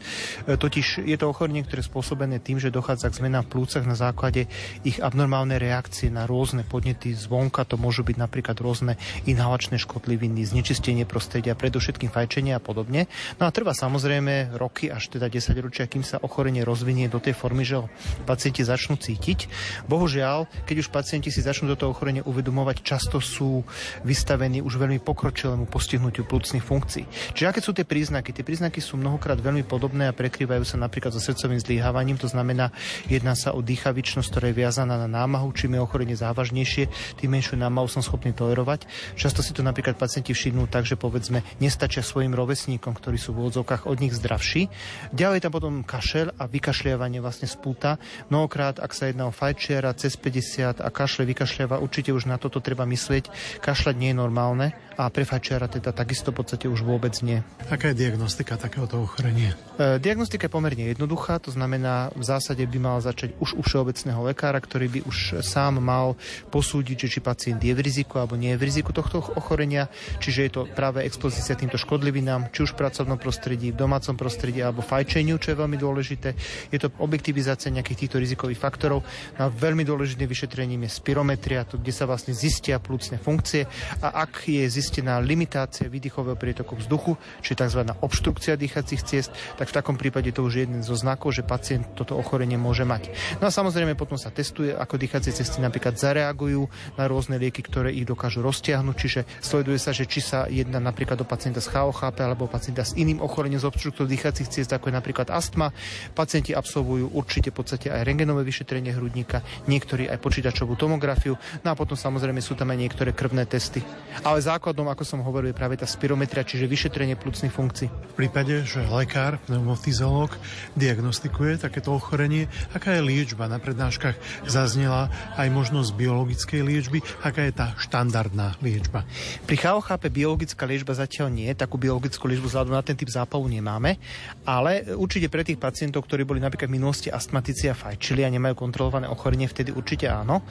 E, 0.49 0.59
Totiž 0.59 1.07
je 1.07 1.17
to 1.17 1.31
ochorenie, 1.31 1.63
ktoré 1.63 1.85
je 1.85 1.91
spôsobené 1.91 2.43
tým, 2.43 2.59
že 2.59 2.75
dochádza 2.75 3.13
k 3.13 3.23
zmenám 3.23 3.47
v 3.47 3.53
plúcach 3.55 3.85
na 3.87 3.95
základe 3.95 4.51
ich 4.83 4.99
abnormálne 5.05 5.61
reakcie 5.61 6.09
na 6.09 6.25
rôzne 6.25 6.65
podnety 6.65 7.13
zvonka. 7.13 7.69
To 7.69 7.77
môžu 7.77 8.01
byť 8.03 8.17
napríklad 8.17 8.57
rôzne 8.57 8.97
inhalačné 9.29 9.77
škodliviny, 9.77 10.41
znečistenie 10.49 11.05
prostredia, 11.05 11.53
predovšetkým 11.53 12.09
fajčenie 12.09 12.57
a 12.57 12.61
podobne. 12.65 13.05
No 13.37 13.45
a 13.45 13.53
trvá 13.53 13.77
samozrejme 13.77 14.57
roky 14.57 14.89
až 14.89 15.13
teda 15.13 15.29
10 15.29 15.53
ročia, 15.61 15.85
kým 15.85 16.01
sa 16.01 16.17
ochorenie 16.25 16.65
rozvinie 16.65 17.13
do 17.13 17.21
tej 17.21 17.37
formy, 17.37 17.69
že 17.69 17.85
ho 17.85 17.93
pacienti 18.25 18.65
začnú 18.65 18.97
cítiť. 18.97 19.47
Bohužiaľ, 19.85 20.49
keď 20.65 20.77
už 20.81 20.89
pacienti 20.89 21.29
si 21.29 21.45
začnú 21.45 21.69
do 21.69 21.77
toho 21.77 21.93
ochorenia 21.93 22.25
uvedomovať, 22.25 22.81
často 22.81 23.21
sú 23.21 23.61
vystavení 24.09 24.65
už 24.65 24.81
veľmi 24.81 25.05
pokročilému 25.05 25.69
postihnutiu 25.69 26.25
plúcnych 26.25 26.65
funkcií. 26.65 27.05
Čiže 27.37 27.49
aké 27.53 27.61
sú 27.61 27.77
tie 27.77 27.85
príznaky? 27.85 28.33
Tie 28.33 28.47
príznaky 28.47 28.81
sú 28.81 28.97
mnohokrát 28.97 29.37
veľmi 29.37 29.69
podobné 29.69 30.09
a 30.09 30.17
prekrývajú 30.17 30.65
sa 30.65 30.81
napríklad 30.81 31.13
so 31.13 31.21
srdcovým 31.21 31.61
zlyhávaním, 31.61 32.17
to 32.17 32.31
znamená, 32.31 32.73
jedná 33.11 33.37
sa 33.37 33.53
o 33.53 33.61
dýchavičnosť, 33.61 34.29
ktorá 34.31 34.47
je 34.49 34.57
viazaná 34.57 34.94
na 35.01 35.09
námahu. 35.09 35.51
Čím 35.57 35.77
je 35.77 35.85
ochorenie 35.85 36.15
závažnejšie, 36.15 36.89
tým 37.19 37.31
menšiu 37.35 37.59
námahu 37.59 37.91
som 37.91 38.01
schopný 38.01 38.31
tolerovať. 38.31 38.87
Často 39.19 39.43
si 39.43 39.51
to 39.51 39.67
napríklad 39.67 39.99
pacienti 39.99 40.31
všimnú 40.31 40.71
tak, 40.71 40.87
že 40.87 40.95
povedzme 40.95 41.43
nestačia 41.59 42.05
svojim 42.05 42.33
rovesníkom, 42.33 42.95
ktorí 42.95 43.19
sú 43.19 43.35
v 43.35 43.51
odzovkách 43.51 43.87
od 43.91 43.97
nich 43.99 44.15
zdravší. 44.15 44.71
Ďalej 45.11 45.47
tam 45.47 45.53
potom 45.55 45.75
kašel 45.83 46.31
a 46.39 46.45
vykašľiavanie 46.47 47.19
vlastne 47.19 47.51
z 47.51 47.57
púta. 47.59 47.97
Mnohokrát, 48.31 48.79
ak 48.79 48.93
sa 48.95 49.11
jedná 49.11 49.29
o 49.29 49.35
fajčiara 49.35 49.95
cez 49.99 50.15
50 50.19 50.83
a 50.83 50.89
kašle 50.91 51.27
vykašľiava, 51.29 51.83
určite 51.83 52.15
už 52.15 52.27
na 52.31 52.37
toto 52.41 52.59
treba 52.63 52.85
myslieť. 52.85 53.59
Kašľať 53.61 53.95
nie 53.99 54.11
je 54.13 54.21
normálne 54.21 54.67
a 54.95 55.11
pre 55.11 55.27
fajčiara 55.27 55.67
teda 55.67 55.91
takisto 55.91 56.31
v 56.31 56.43
podstate 56.43 56.67
už 56.71 56.87
vôbec 56.87 57.15
nie. 57.27 57.43
Aká 57.67 57.91
je 57.91 58.07
diagnostika 58.07 58.55
takéhoto 58.55 59.03
ochorenia? 59.03 59.59
E, 59.75 59.99
diagnostika 59.99 60.47
je 60.47 60.55
pomerne 60.55 60.85
jednoduchá, 60.91 61.43
to 61.43 61.51
znamená, 61.51 62.15
v 62.15 62.25
zásade 62.25 62.63
by 62.63 62.79
mal 62.79 62.99
začať 63.03 63.35
už 63.43 63.59
u 63.59 63.63
všeobecného 63.63 64.31
lekára, 64.31 64.63
ktorý 64.75 64.91
by 64.91 65.01
už 65.07 65.19
sám 65.47 65.79
mal 65.79 66.19
posúdiť, 66.51 67.07
či 67.07 67.23
pacient 67.23 67.63
je 67.63 67.71
v 67.71 67.79
riziku 67.79 68.19
alebo 68.19 68.35
nie 68.35 68.51
je 68.53 68.59
v 68.59 68.67
riziku 68.67 68.91
tohto 68.91 69.23
ochorenia. 69.39 69.87
Čiže 70.19 70.41
je 70.43 70.51
to 70.51 70.63
práve 70.67 70.99
expozícia 71.07 71.55
týmto 71.55 71.79
škodlivinám, 71.79 72.51
či 72.51 72.67
už 72.67 72.75
v 72.75 72.83
pracovnom 72.83 73.15
prostredí, 73.15 73.71
v 73.71 73.79
domácom 73.79 74.19
prostredí 74.19 74.59
alebo 74.67 74.83
fajčeniu, 74.83 75.39
čo 75.39 75.55
je 75.55 75.61
veľmi 75.63 75.79
dôležité. 75.79 76.35
Je 76.75 76.83
to 76.83 76.91
objektivizácia 76.99 77.71
nejakých 77.71 78.03
týchto 78.03 78.19
rizikových 78.19 78.59
faktorov. 78.59 79.07
No 79.39 79.47
a 79.47 79.49
veľmi 79.49 79.87
dôležitým 79.87 80.27
vyšetrením 80.27 80.91
je 80.91 80.99
spirometria, 80.99 81.63
to, 81.63 81.79
kde 81.79 81.95
sa 81.95 82.11
vlastne 82.11 82.35
zistia 82.35 82.83
plúcne 82.83 83.23
funkcie 83.23 83.71
a 84.03 84.27
ak 84.27 84.51
je 84.51 84.67
zistená 84.67 85.23
limitácia 85.23 85.87
výdychového 85.87 86.35
prietoku 86.35 86.75
vzduchu, 86.75 87.15
či 87.47 87.55
tzv. 87.55 87.87
obštrukcia 88.03 88.59
dýchacích 88.59 89.07
ciest, 89.07 89.31
tak 89.55 89.71
v 89.71 89.77
takom 89.79 89.95
prípade 89.95 90.35
to 90.35 90.43
už 90.43 90.53
je 90.59 90.63
jeden 90.67 90.83
zo 90.83 90.99
znakov, 90.99 91.31
že 91.31 91.47
pacient 91.47 91.95
toto 91.95 92.19
ochorenie 92.19 92.59
môže 92.59 92.83
mať. 92.83 93.15
No 93.39 93.47
a 93.47 93.55
samozrejme 93.55 93.95
potom 93.95 94.19
sa 94.19 94.33
testuje, 94.33 94.64
ako 94.73 94.97
dýchacie 94.97 95.37
cesty 95.37 95.61
napríklad 95.61 96.01
zareagujú 96.01 96.65
na 96.97 97.05
rôzne 97.05 97.37
lieky, 97.37 97.61
ktoré 97.61 97.93
ich 97.93 98.09
dokážu 98.09 98.41
roztiahnuť, 98.41 98.97
čiže 98.97 99.21
sleduje 99.45 99.77
sa, 99.77 99.93
že 99.93 100.09
či 100.09 100.25
sa 100.25 100.49
jedná 100.49 100.81
napríklad 100.81 101.21
o 101.21 101.29
pacienta 101.29 101.61
s 101.61 101.69
CHOCHP 101.69 102.25
alebo 102.25 102.49
pacienta 102.49 102.87
s 102.87 102.97
iným 102.97 103.21
ochorením 103.21 103.61
z 103.61 103.69
obštrukciou 103.69 104.09
dýchacích 104.09 104.49
ciest, 104.49 104.73
ako 104.73 104.89
je 104.89 104.95
napríklad 104.97 105.29
astma. 105.29 105.75
Pacienti 106.17 106.57
absolvujú 106.57 107.13
určite 107.13 107.53
v 107.53 107.61
podstate 107.61 107.93
aj 107.93 108.07
rengenové 108.07 108.47
vyšetrenie 108.49 108.95
hrudníka, 108.95 109.45
niektorí 109.69 110.09
aj 110.09 110.23
počítačovú 110.23 110.79
tomografiu, 110.79 111.35
no 111.61 111.69
a 111.69 111.77
potom 111.77 111.99
samozrejme 111.99 112.39
sú 112.39 112.55
tam 112.55 112.71
aj 112.71 112.79
niektoré 112.79 113.11
krvné 113.11 113.45
testy. 113.45 113.83
Ale 114.23 114.39
základom, 114.39 114.87
ako 114.87 115.03
som 115.03 115.21
hovoril, 115.21 115.51
je 115.51 115.59
práve 115.59 115.75
tá 115.75 115.85
spirometria, 115.85 116.47
čiže 116.47 116.71
vyšetrenie 116.71 117.19
plúcnych 117.19 117.51
funkcií. 117.51 117.91
V 117.91 118.15
prípade, 118.15 118.63
že 118.63 118.87
lekár, 118.87 119.43
pneumofyziológ 119.51 120.37
diagnostikuje 120.79 121.59
takéto 121.59 121.97
ochorenie, 121.97 122.47
aká 122.71 122.95
je 122.95 123.03
liečba? 123.03 123.51
Na 123.51 123.59
prednáškach 123.59 124.47
zaznela 124.55 125.11
aj 125.35 125.51
možnosť 125.51 125.91
biologickej 125.99 126.61
liečby, 126.63 127.03
aká 127.27 127.51
je 127.51 127.53
tá 127.59 127.75
štandardná 127.75 128.55
liečba? 128.63 129.03
Pri 129.51 129.59
chápe 129.59 130.07
biologická 130.07 130.63
liečba 130.63 130.95
zatiaľ 130.95 131.35
nie, 131.35 131.51
takú 131.59 131.75
biologickú 131.75 132.31
liečbu 132.31 132.47
vzhľadom 132.47 132.79
na 132.79 132.87
ten 132.87 132.95
typ 132.95 133.11
zápalu 133.11 133.51
nemáme, 133.51 133.99
ale 134.47 134.95
určite 134.95 135.27
pre 135.27 135.43
tých 135.43 135.59
pacientov, 135.59 136.07
ktorí 136.07 136.23
boli 136.23 136.39
napríklad 136.39 136.71
v 136.71 136.77
minulosti 136.79 137.11
astmatici 137.11 137.67
a 137.67 137.75
fajčili 137.75 138.23
a 138.23 138.31
nemajú 138.31 138.55
kontrolované 138.55 139.11
ochorenie, 139.11 139.51
vtedy 139.51 139.75
určite 139.75 140.07
áno. 140.07 140.45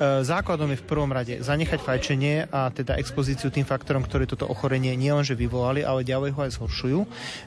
E, 0.00 0.24
základom 0.24 0.72
je 0.72 0.80
v 0.80 0.88
prvom 0.88 1.10
rade 1.12 1.42
zanechať 1.42 1.80
fajčenie 1.82 2.48
a 2.48 2.72
teda 2.72 2.96
expozíciu 2.96 3.52
tým 3.52 3.68
faktorom, 3.68 4.06
ktoré 4.06 4.24
toto 4.24 4.48
ochorenie 4.48 4.94
nielenže 4.94 5.36
vyvolali, 5.36 5.84
ale 5.84 6.06
ďalej 6.06 6.30
ho 6.32 6.40
aj 6.46 6.52
zhoršujú. 6.56 7.00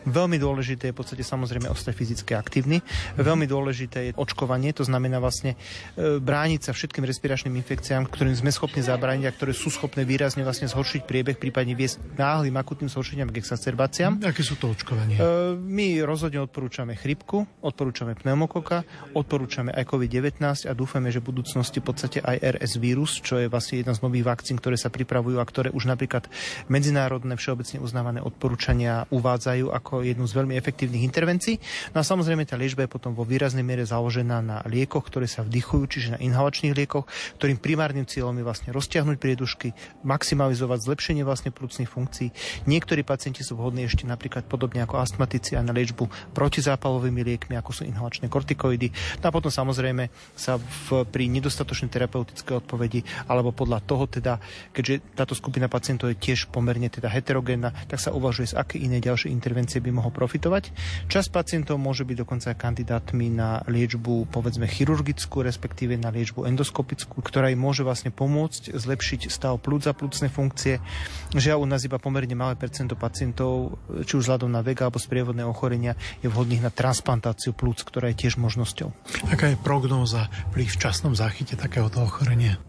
Veľmi 0.06 0.38
dôležité 0.38 0.92
je 0.92 0.94
v 0.94 1.00
podstate 1.00 1.24
samozrejme 1.24 1.72
ostať 1.72 1.94
fyzicky 1.96 2.36
aktívny. 2.36 2.84
Veľmi 3.16 3.48
dôležité 3.48 4.12
je 4.12 4.16
očkovanie, 4.20 4.76
to 4.76 4.84
znamená 4.84 5.24
vlastne 5.24 5.56
e, 5.56 6.03
brániť 6.20 6.62
sa 6.68 6.72
všetkým 6.76 7.08
respiračným 7.08 7.56
infekciám, 7.64 8.10
ktorým 8.12 8.36
sme 8.36 8.52
schopní 8.52 8.84
zabrániť 8.84 9.26
a 9.30 9.36
ktoré 9.36 9.52
sú 9.56 9.72
schopné 9.72 10.04
výrazne 10.04 10.44
vlastne 10.44 10.68
zhoršiť 10.68 11.08
priebeh, 11.08 11.38
prípadne 11.40 11.74
viesť 11.74 12.20
náhlym 12.20 12.56
akutným 12.60 12.92
zhoršeniam 12.92 13.32
k 13.32 13.40
exacerbáciám. 13.40 14.20
Aké 14.24 14.44
sú 14.44 14.60
to 14.60 14.72
očkovanie? 14.72 15.18
E, 15.18 15.56
my 15.56 16.04
rozhodne 16.04 16.44
odporúčame 16.44 17.00
chrypku, 17.00 17.48
odporúčame 17.64 18.14
pneumokoka, 18.20 18.84
odporúčame 19.16 19.72
aj 19.72 19.88
COVID-19 19.88 20.68
a 20.68 20.74
dúfame, 20.76 21.10
že 21.10 21.24
v 21.24 21.34
budúcnosti 21.34 21.80
v 21.80 21.86
podstate 21.88 22.20
aj 22.20 22.60
RS 22.60 22.82
vírus, 22.82 23.24
čo 23.24 23.40
je 23.40 23.48
vlastne 23.48 23.80
jedna 23.82 23.96
z 23.96 24.04
nových 24.04 24.28
vakcín, 24.28 24.60
ktoré 24.60 24.76
sa 24.76 24.92
pripravujú 24.92 25.40
a 25.40 25.46
ktoré 25.46 25.70
už 25.72 25.88
napríklad 25.88 26.28
medzinárodné 26.68 27.40
všeobecne 27.40 27.80
uznávané 27.80 28.20
odporúčania 28.20 29.08
uvádzajú 29.14 29.72
ako 29.72 30.04
jednu 30.04 30.26
z 30.28 30.34
veľmi 30.36 30.54
efektívnych 30.60 31.06
intervencií. 31.06 31.62
No 31.96 32.02
a 32.02 32.04
samozrejme 32.04 32.44
tá 32.44 32.60
liečba 32.60 32.86
je 32.86 32.94
potom 32.94 33.16
vo 33.16 33.24
výraznej 33.24 33.64
miere 33.64 33.86
založená 33.88 34.42
na 34.44 34.58
liekoch, 34.68 35.06
ktoré 35.08 35.30
sa 35.30 35.46
vdychujú, 35.46 35.93
čiže 35.94 36.18
na 36.18 36.20
inhalačných 36.20 36.74
liekoch, 36.74 37.06
ktorým 37.38 37.62
primárnym 37.62 38.10
cieľom 38.10 38.34
je 38.42 38.46
vlastne 38.48 38.70
roztiahnuť 38.74 39.18
priedušky, 39.22 39.78
maximalizovať 40.02 40.80
zlepšenie 40.90 41.22
vlastne 41.22 41.54
plúcnych 41.54 41.86
funkcií. 41.86 42.34
Niektorí 42.66 43.06
pacienti 43.06 43.46
sú 43.46 43.54
vhodní 43.60 43.86
ešte 43.86 44.10
napríklad 44.10 44.50
podobne 44.50 44.82
ako 44.82 44.98
astmatici 44.98 45.54
a 45.54 45.62
na 45.62 45.76
liečbu 45.76 46.34
protizápalovými 46.34 47.22
liekmi, 47.22 47.54
ako 47.60 47.70
sú 47.70 47.82
inhalačné 47.86 48.32
kortikoidy. 48.32 48.90
No 49.20 49.30
a 49.30 49.36
potom 49.36 49.52
samozrejme 49.52 50.10
sa 50.34 50.58
v, 50.58 51.04
pri 51.06 51.30
nedostatočnej 51.30 51.92
terapeutickej 51.92 52.64
odpovedi 52.64 53.04
alebo 53.28 53.52
podľa 53.52 53.84
toho 53.84 54.08
teda, 54.08 54.40
keďže 54.72 55.14
táto 55.14 55.36
skupina 55.36 55.68
pacientov 55.68 56.10
je 56.10 56.18
tiež 56.18 56.48
pomerne 56.50 56.88
teda 56.88 57.12
heterogénna, 57.12 57.76
tak 57.92 58.00
sa 58.00 58.16
uvažuje, 58.16 58.56
z 58.56 58.58
aké 58.58 58.80
iné 58.80 59.04
ďalšie 59.04 59.28
intervencie 59.30 59.84
by 59.84 59.92
mohol 59.92 60.16
profitovať. 60.16 60.72
Čas 61.12 61.28
pacientov 61.28 61.76
môže 61.76 62.08
byť 62.08 62.18
dokonca 62.24 62.56
kandidátmi 62.56 63.28
na 63.28 63.60
liečbu 63.68 64.32
povedzme 64.32 64.64
chirurgickú, 64.64 65.44
respektíve 65.44 65.83
na 66.00 66.10
liečbu 66.10 66.48
endoskopickú, 66.48 67.20
ktorá 67.20 67.52
im 67.52 67.60
môže 67.60 67.84
vlastne 67.84 68.10
pomôcť 68.10 68.74
zlepšiť 68.74 69.28
stav 69.28 69.60
plúc 69.60 69.86
a 69.88 69.94
plúcne 69.94 70.32
funkcie. 70.32 70.80
Žiaľ, 71.36 71.58
u 71.64 71.68
nás 71.68 71.84
iba 71.84 72.00
pomerne 72.00 72.34
malé 72.34 72.56
percento 72.56 72.96
pacientov, 72.96 73.78
či 74.08 74.16
už 74.18 74.28
vzhľadom 74.28 74.50
na 74.50 74.64
vek 74.64 74.82
alebo 74.82 74.98
sprievodné 74.98 75.44
ochorenia, 75.44 76.00
je 76.24 76.32
vhodných 76.32 76.64
na 76.64 76.72
transplantáciu 76.72 77.52
plúc, 77.52 77.84
ktorá 77.84 78.12
je 78.12 78.28
tiež 78.28 78.40
možnosťou. 78.40 78.90
Aká 79.30 79.52
je 79.52 79.58
prognóza 79.60 80.32
pri 80.56 80.66
včasnom 80.68 81.14
záchyte 81.14 81.60
takéhoto 81.60 82.04
ochorenia? 82.04 82.60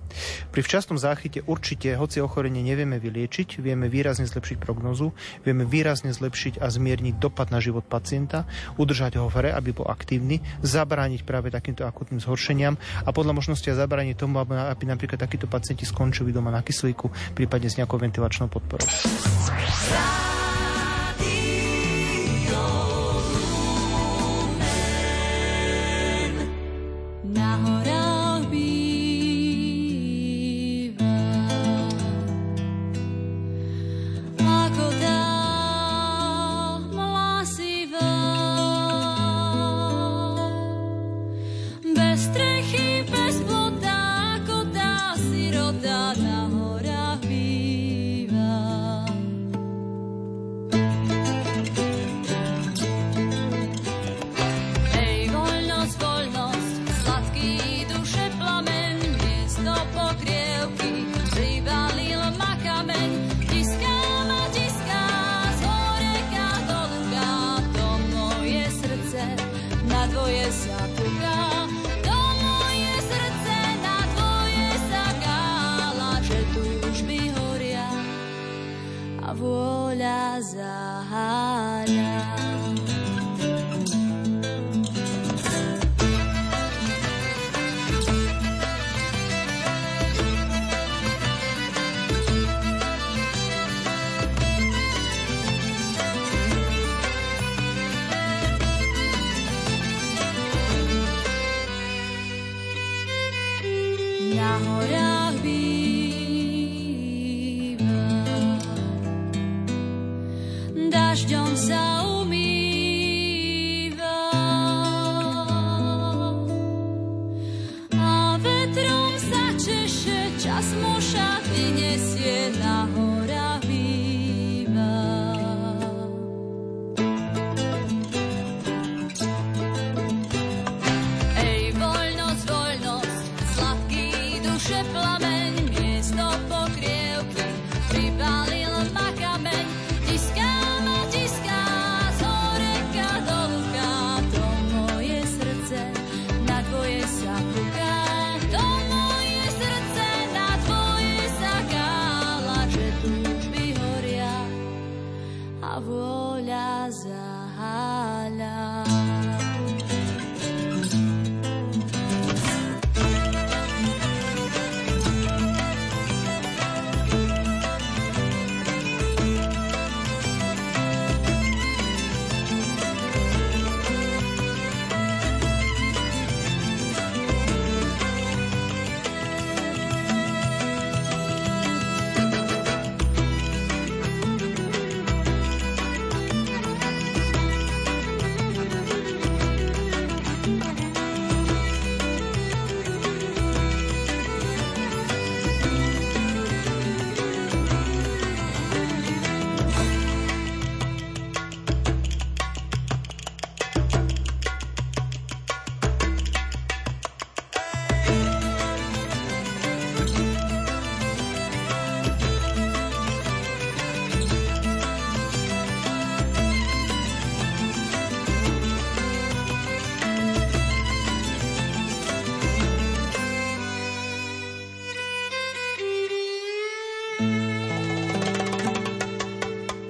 Pri 0.51 0.61
včasnom 0.63 0.97
záchyte 0.97 1.43
určite, 1.45 1.95
hoci 1.99 2.23
ochorenie 2.23 2.63
nevieme 2.63 2.99
vyliečiť, 2.99 3.61
vieme 3.61 3.91
výrazne 3.91 4.27
zlepšiť 4.27 4.57
prognozu, 4.59 5.13
vieme 5.43 5.67
výrazne 5.67 6.15
zlepšiť 6.15 6.63
a 6.63 6.71
zmierniť 6.71 7.19
dopad 7.19 7.51
na 7.51 7.59
život 7.59 7.85
pacienta, 7.87 8.47
udržať 8.79 9.19
ho 9.21 9.27
v 9.29 9.35
hre, 9.41 9.51
aby 9.55 9.71
bol 9.75 9.87
aktívny, 9.91 10.41
zabrániť 10.63 11.23
práve 11.27 11.51
takýmto 11.51 11.85
akutným 11.85 12.23
zhoršeniam 12.23 12.79
a 13.05 13.11
podľa 13.11 13.37
možnosti 13.37 13.67
zabrániť 13.67 14.17
tomu, 14.19 14.41
aby 14.43 14.85
napríklad 14.87 15.21
takíto 15.21 15.51
pacienti 15.51 15.87
skončili 15.87 16.31
doma 16.31 16.51
na 16.55 16.63
kyslíku, 16.63 17.35
prípadne 17.35 17.69
s 17.71 17.79
nejakou 17.79 17.99
ventilačnou 17.99 18.51
podporou. 18.51 18.87